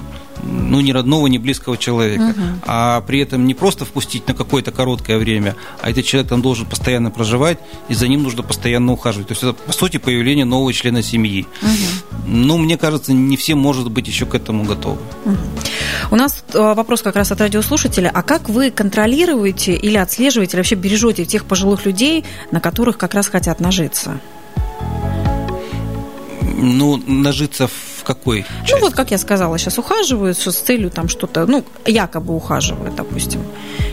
ну, 0.43 0.82
ни 0.82 0.91
родного, 0.91 1.28
ни 1.28 1.38
близкого 1.38 1.78
человека. 1.78 2.34
Угу. 2.38 2.41
А 2.65 3.02
при 3.02 3.19
этом 3.19 3.45
не 3.45 3.54
просто 3.54 3.86
впустить 3.86 4.28
на 4.28 4.34
какое-то 4.34 4.71
короткое 4.71 5.17
время, 5.17 5.56
а 5.82 5.89
этот 5.89 6.06
человек 6.06 6.30
там 6.30 6.41
должен 6.41 6.65
постоянно 6.65 7.12
проживать, 7.12 7.60
и 7.89 7.93
за 7.93 8.08
ним 8.08 8.23
нужно 8.23 8.43
постоянно 8.43 8.91
ухаживать. 8.93 9.28
То 9.28 9.32
есть 9.34 9.43
это, 9.43 9.54
по 9.54 9.73
сути, 9.73 9.97
появление 9.97 10.45
нового 10.45 10.71
члена 10.73 11.02
семьи. 11.02 11.45
Угу. 11.62 12.28
Ну, 12.28 12.58
мне 12.58 12.78
кажется, 12.78 13.13
не 13.13 13.38
все, 13.38 13.56
может 13.56 13.89
быть, 13.91 14.08
еще 14.08 14.26
к 14.26 14.36
этому 14.36 14.63
готовы. 14.63 14.97
Угу. 15.26 15.38
У 16.12 16.15
нас 16.15 16.43
э, 16.54 16.58
вопрос 16.58 17.02
как 17.02 17.15
раз 17.15 17.32
от 17.32 17.41
радиослушателя. 17.41 18.12
А 18.13 18.21
как 18.21 18.50
вы 18.50 18.71
контролируете 18.71 19.76
или 19.76 19.97
отслеживаете, 19.97 20.54
или 20.54 20.60
вообще 20.60 20.76
бережете 20.76 21.26
тех 21.26 21.45
пожилых 21.45 21.86
людей, 21.86 22.26
на 22.52 22.60
которых 22.60 22.97
как 22.97 23.13
раз 23.13 23.28
хотят 23.28 23.60
нажиться? 23.60 24.19
Ну, 26.60 26.97
нажиться 27.06 27.67
в 27.67 27.97
какой 28.08 28.46
части? 28.62 28.74
Ну, 28.74 28.80
вот, 28.80 28.93
как 28.93 29.12
я 29.12 29.17
сказала, 29.17 29.58
сейчас 29.58 29.78
ухаживают 29.78 30.38
с 30.38 30.56
целью 30.56 30.89
там 30.89 31.10
что-то, 31.10 31.46
ну, 31.46 31.65
якобы 31.86 32.34
ухаживают, 32.34 32.96
допустим. 32.96 33.41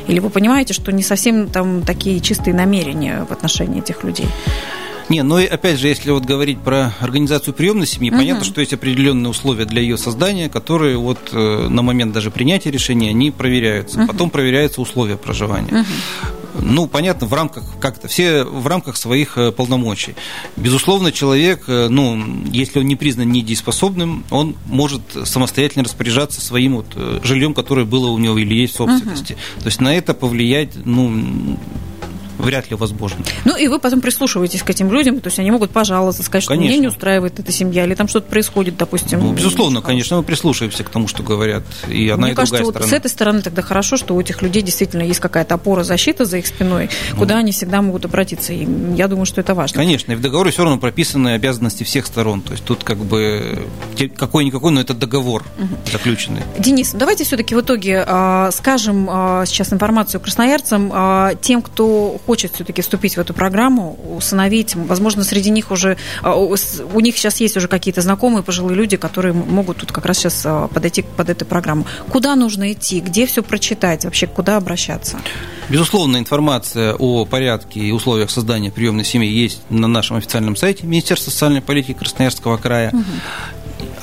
Или 0.07 0.21
вы 0.21 0.31
понимаете, 0.31 0.73
что 0.73 0.93
не 0.93 1.03
совсем 1.03 1.49
там 1.49 1.83
такие 1.83 2.21
чистые 2.21 2.55
намерения 2.55 3.27
в 3.29 3.33
отношении 3.33 3.81
этих 3.81 4.05
людей? 4.05 4.29
Не, 5.09 5.23
ну 5.23 5.39
и 5.39 5.45
опять 5.45 5.79
же, 5.79 5.89
если 5.89 6.11
вот 6.13 6.25
говорить 6.25 6.61
про 6.61 6.95
организацию 7.01 7.53
приемной 7.53 7.87
семьи, 7.87 8.11
угу. 8.11 8.19
понятно, 8.19 8.45
что 8.45 8.61
есть 8.61 8.73
определенные 8.73 9.31
условия 9.31 9.67
для 9.67 9.83
ее 9.83 9.99
создания, 9.99 10.49
которые 10.49 10.97
вот 10.97 11.19
э, 11.33 11.69
на 11.69 11.83
момент 11.83 12.13
даже 12.13 12.31
принятия 12.31 12.71
решения 12.71 13.11
они 13.11 13.31
проверяются. 13.31 13.99
Угу. 14.01 14.07
Потом 14.07 14.31
проверяются 14.31 14.81
условия 14.81 15.17
проживания. 15.17 15.81
Угу 15.81 16.44
ну, 16.55 16.87
понятно, 16.87 17.27
в 17.27 17.35
рамках 17.35 17.65
как-то, 17.81 18.09
все 18.09 18.45
в 18.45 18.67
рамках 18.67 18.97
своих 18.97 19.39
э, 19.39 19.53
полномочий. 19.53 20.15
Безусловно, 20.57 21.13
человек, 21.13 21.65
э, 21.69 21.89
ну, 21.89 22.45
если 22.51 22.79
он 22.79 22.87
не 22.87 22.97
признан 22.97 23.31
недееспособным, 23.31 24.25
он 24.31 24.57
может 24.67 25.03
самостоятельно 25.25 25.85
распоряжаться 25.85 26.41
своим 26.41 26.77
вот 26.77 26.87
жильем, 27.25 27.55
которое 27.55 27.85
было 27.85 28.09
у 28.09 28.19
него 28.19 28.39
или 28.39 28.55
есть 28.55 28.75
в 28.75 28.77
собственности. 28.77 29.33
Угу. 29.33 29.61
То 29.61 29.67
есть 29.67 29.81
на 29.81 29.95
это 29.95 30.15
повлиять, 30.15 30.71
ну, 30.85 31.59
вряд 32.39 32.71
ли 32.71 32.77
возможно. 32.77 33.25
Ну, 33.45 33.57
и 33.57 33.69
вы 33.69 33.79
потом 33.79 34.01
прислушиваетесь 34.01 34.63
к 34.63 34.71
этим 34.71 34.93
людям, 34.93 35.21
то 35.21 35.29
есть 35.29 35.39
они 35.39 35.51
могут 35.51 35.71
пожаловаться, 35.71 36.23
сказать, 36.23 36.45
что 36.45 36.55
меня 36.55 36.77
не 36.77 36.89
устраивает 36.89 37.39
эта 37.39 37.53
семья, 37.53 37.85
или 37.85 37.95
там 37.95 38.09
что-то 38.09 38.29
происходит, 38.29 38.77
допустим. 38.77 39.21
Ну, 39.21 39.33
безусловно, 39.33 39.83
конечно, 39.83 40.17
мы 40.17 40.23
прислушиваемся 40.23 40.85
к 40.85 40.89
тому, 40.89 41.09
что 41.09 41.23
говорят 41.23 41.65
и 41.89 42.09
одна, 42.09 42.27
Мне 42.27 42.33
и 42.33 42.35
кажется, 42.35 42.57
другая 42.57 42.65
вот 42.65 42.75
сторона. 42.75 42.91
с 42.91 42.93
этой 42.93 43.09
стороны 43.09 43.43
тогда 43.43 43.63
хорошо, 43.63 43.97
что 43.97 44.15
у 44.15 44.21
этих 44.21 44.43
людей 44.43 44.63
действительно 44.63 45.03
есть 45.03 45.21
какая-то 45.21 45.55
опора, 45.55 45.83
защита 45.85 46.25
за 46.25 46.39
их 46.39 46.47
спиной, 46.47 46.91
ну. 47.13 47.19
куда 47.19 47.39
они 47.39 47.53
всегда 47.53 47.83
могут 47.83 48.05
обратиться, 48.05 48.53
и 48.53 48.67
я 48.95 49.09
думаю, 49.09 49.27
что 49.27 49.41
это 49.41 49.55
важно. 49.55 49.77
Конечно, 49.77 50.13
и 50.13 50.15
в 50.15 50.21
договоре 50.21 50.51
все 50.51 50.65
равно 50.65 50.79
прописаны 50.79 51.35
обязанности 51.35 51.85
всех 51.85 52.07
сторон, 52.07 52.43
то 52.43 52.53
есть 52.53 52.65
тут 52.65 52.85
как 52.85 52.99
бы 52.99 53.67
какой-никакой, 54.17 54.73
но 54.73 54.81
это 54.81 54.95
договор 54.95 55.45
угу. 55.59 55.69
заключенный. 55.91 56.43
Денис, 56.59 56.93
давайте 56.93 57.25
все-таки 57.25 57.55
в 57.55 57.61
итоге 57.61 58.05
э, 58.07 58.51
скажем 58.53 59.09
э, 59.11 59.45
сейчас 59.47 59.73
информацию 59.73 60.21
красноярцам, 60.21 60.93
э, 60.93 61.35
тем, 61.41 61.63
кто 61.63 62.19
хочет 62.27 62.55
все-таки 62.55 62.83
вступить 62.83 63.17
в 63.17 63.21
эту 63.21 63.35
программу, 63.35 63.99
усыновить. 64.17 64.75
Возможно, 64.75 65.25
среди 65.25 65.51
них 65.51 65.71
уже, 65.71 65.97
а, 66.23 66.35
у 66.37 67.01
них 67.01 67.17
сейчас 67.17 67.41
есть 67.41 67.57
уже 67.57 67.69
какие-то 67.69 68.01
знакомые 68.01 68.43
пожилые 68.43 68.77
люди, 68.77 68.97
которые 68.97 69.33
могут 69.33 69.79
тут 69.79 69.93
как 69.93 70.07
раз 70.07 70.19
сейчас 70.19 70.43
а, 70.45 70.69
подойти 70.69 71.03
под 71.03 71.31
эту 71.31 71.45
программу. 71.45 71.87
Куда 72.11 72.35
нужно 72.37 72.73
идти? 72.73 73.01
Где 73.01 73.27
все 73.27 73.43
прочитать? 73.43 74.05
Вообще, 74.05 74.27
куда 74.27 74.57
обращаться? 74.57 75.19
Безусловно, 75.69 76.19
информация 76.19 76.95
о 76.95 77.25
порядке 77.25 77.81
и 77.81 77.91
условиях 77.91 78.31
создания 78.31 78.71
приемной 78.71 79.05
семьи 79.05 79.31
есть 79.31 79.63
на 79.71 79.89
нашем 79.89 80.17
официальном 80.17 80.57
сайте 80.57 80.87
Министерства 80.87 81.31
социальной 81.31 81.63
политики 81.63 81.95
Красноярского 81.95 82.57
края. 82.59 82.91
Угу. 82.93 83.05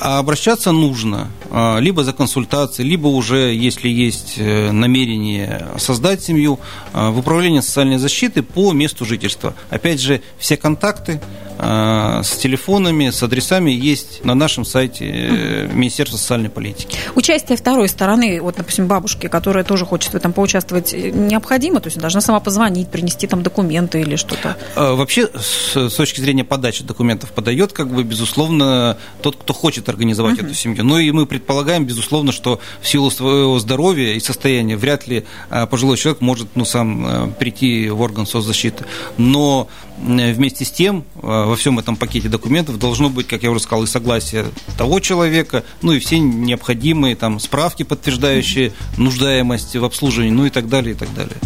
А 0.04 0.18
обращаться 0.18 0.72
нужно 0.72 1.28
а, 1.48 1.78
либо 1.78 2.02
за 2.02 2.12
консультацией, 2.12 2.88
либо 2.88 3.06
уже, 3.06 3.54
если 3.54 3.88
есть 3.88 4.34
э, 4.36 4.72
намерение 4.72 5.68
создать 5.78 6.24
семью, 6.24 6.58
а, 6.92 7.12
в 7.12 7.20
управление 7.20 7.62
социальной 7.62 7.98
защиты 7.98 8.42
по 8.42 8.72
месту 8.72 9.04
жительства. 9.04 9.54
Опять 9.70 10.00
же, 10.00 10.20
все 10.40 10.56
контакты 10.56 11.20
а, 11.64 12.22
с 12.24 12.32
телефонами, 12.38 13.10
с 13.10 13.22
адресами 13.22 13.70
есть 13.70 14.24
на 14.24 14.34
нашем 14.34 14.64
сайте 14.64 15.04
э, 15.08 15.68
Министерства 15.72 16.16
социальной 16.16 16.50
политики. 16.50 16.96
Участие 17.14 17.56
второй 17.56 17.88
стороны, 17.88 18.40
вот, 18.42 18.56
допустим, 18.56 18.88
бабушки, 18.88 19.28
которая 19.28 19.62
тоже 19.62 19.86
хочет 19.86 20.12
в 20.12 20.16
этом 20.16 20.32
поучаствовать, 20.32 20.92
э, 20.92 21.10
необходимо? 21.10 21.78
То 21.78 21.86
есть 21.86 21.98
должна 21.98 22.20
сама 22.20 22.40
позвонить, 22.40 22.88
принести 22.88 23.28
там 23.28 23.44
документы 23.44 24.00
или 24.00 24.16
что-то? 24.16 24.56
Вообще, 24.74 25.28
с 25.36 25.94
точки 25.94 26.20
зрения 26.20 26.42
подачи 26.42 26.82
документов 26.82 27.30
подает, 27.30 27.72
как 27.72 27.94
бы, 27.94 28.02
безусловно, 28.02 28.98
тот, 29.20 29.36
кто 29.36 29.52
хочет 29.52 29.88
организовать 29.92 30.38
uh-huh. 30.38 30.46
эту 30.46 30.54
семью. 30.54 30.84
Ну 30.84 30.98
и 30.98 31.10
мы 31.10 31.26
предполагаем, 31.26 31.84
безусловно, 31.84 32.32
что 32.32 32.60
в 32.80 32.88
силу 32.88 33.10
своего 33.10 33.58
здоровья 33.58 34.14
и 34.14 34.20
состояния 34.20 34.76
вряд 34.76 35.06
ли 35.06 35.24
а, 35.50 35.66
пожилой 35.66 35.96
человек 35.96 36.20
может 36.20 36.48
ну, 36.54 36.64
сам 36.64 37.04
а, 37.06 37.28
прийти 37.28 37.88
в 37.88 38.00
орган 38.00 38.26
соцзащиты. 38.26 38.84
Но 39.16 39.68
вместе 39.98 40.64
с 40.64 40.70
тем 40.70 41.04
а, 41.22 41.46
во 41.46 41.56
всем 41.56 41.78
этом 41.78 41.96
пакете 41.96 42.28
документов 42.28 42.78
должно 42.78 43.08
быть, 43.08 43.26
как 43.26 43.42
я 43.42 43.50
уже 43.50 43.60
сказал, 43.60 43.84
и 43.84 43.86
согласие 43.86 44.46
того 44.76 45.00
человека, 45.00 45.64
ну 45.82 45.92
и 45.92 45.98
все 45.98 46.18
необходимые 46.18 47.16
там 47.16 47.38
справки, 47.40 47.82
подтверждающие 47.82 48.72
нуждаемость 48.96 49.76
в 49.76 49.84
обслуживании, 49.84 50.32
ну 50.32 50.46
и 50.46 50.50
так 50.50 50.68
далее, 50.68 50.94
и 50.94 50.96
так 50.96 51.12
далее. 51.14 51.36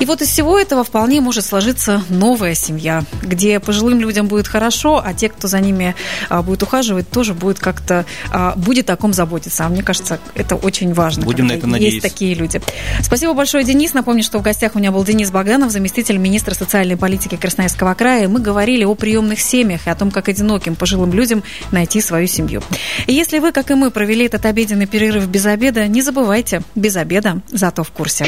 И 0.00 0.06
вот 0.06 0.22
из 0.22 0.28
всего 0.28 0.58
этого 0.58 0.82
вполне 0.82 1.20
может 1.20 1.44
сложиться 1.44 2.02
новая 2.08 2.54
семья, 2.54 3.04
где 3.22 3.60
пожилым 3.60 4.00
людям 4.00 4.28
будет 4.28 4.48
хорошо, 4.48 5.02
а 5.04 5.12
те, 5.12 5.28
кто 5.28 5.46
за 5.46 5.60
ними 5.60 5.94
а, 6.30 6.40
будет 6.40 6.62
ухаживать, 6.62 7.10
тоже 7.10 7.34
будет 7.40 7.58
как-то 7.58 8.06
а, 8.30 8.54
будет 8.54 8.90
о 8.90 8.96
ком 8.96 9.12
заботиться. 9.12 9.66
А 9.66 9.68
мне 9.68 9.82
кажется, 9.82 10.20
это 10.34 10.54
очень 10.54 10.94
важно. 10.94 11.24
Будем 11.24 11.48
на 11.48 11.52
это 11.52 11.66
есть 11.66 11.72
надеяться. 11.72 12.08
такие 12.08 12.34
люди. 12.34 12.60
Спасибо 13.02 13.34
большое, 13.34 13.64
Денис. 13.64 13.94
Напомню, 13.94 14.22
что 14.22 14.38
в 14.38 14.42
гостях 14.42 14.76
у 14.76 14.78
меня 14.78 14.92
был 14.92 15.02
Денис 15.02 15.30
Баганов, 15.30 15.72
заместитель 15.72 16.18
министра 16.18 16.54
социальной 16.54 16.96
политики 16.96 17.36
Красноярского 17.36 17.94
края. 17.94 18.28
Мы 18.28 18.40
говорили 18.40 18.84
о 18.84 18.94
приемных 18.94 19.40
семьях 19.40 19.86
и 19.86 19.90
о 19.90 19.94
том, 19.96 20.12
как 20.12 20.28
одиноким 20.28 20.76
пожилым 20.76 21.12
людям 21.12 21.42
найти 21.72 22.00
свою 22.00 22.28
семью. 22.28 22.62
И 23.06 23.12
если 23.12 23.38
вы, 23.38 23.52
как 23.52 23.70
и 23.70 23.74
мы, 23.74 23.90
провели 23.90 24.26
этот 24.26 24.44
обеденный 24.46 24.86
перерыв 24.86 25.26
без 25.26 25.46
обеда, 25.46 25.88
не 25.88 26.02
забывайте, 26.02 26.62
без 26.74 26.96
обеда, 26.96 27.40
зато 27.50 27.82
в 27.82 27.90
курсе. 27.90 28.26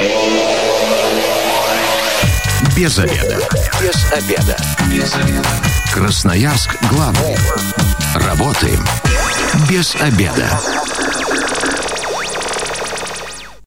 Без 2.77 2.99
обеда. 2.99 3.39
Без 3.81 4.13
обеда. 4.13 4.57
Без 4.91 5.15
обеда. 5.15 5.49
Красноярск 5.93 6.75
главный. 6.91 7.37
Работаем 8.15 8.85
без 9.71 9.95
обеда. 9.97 10.61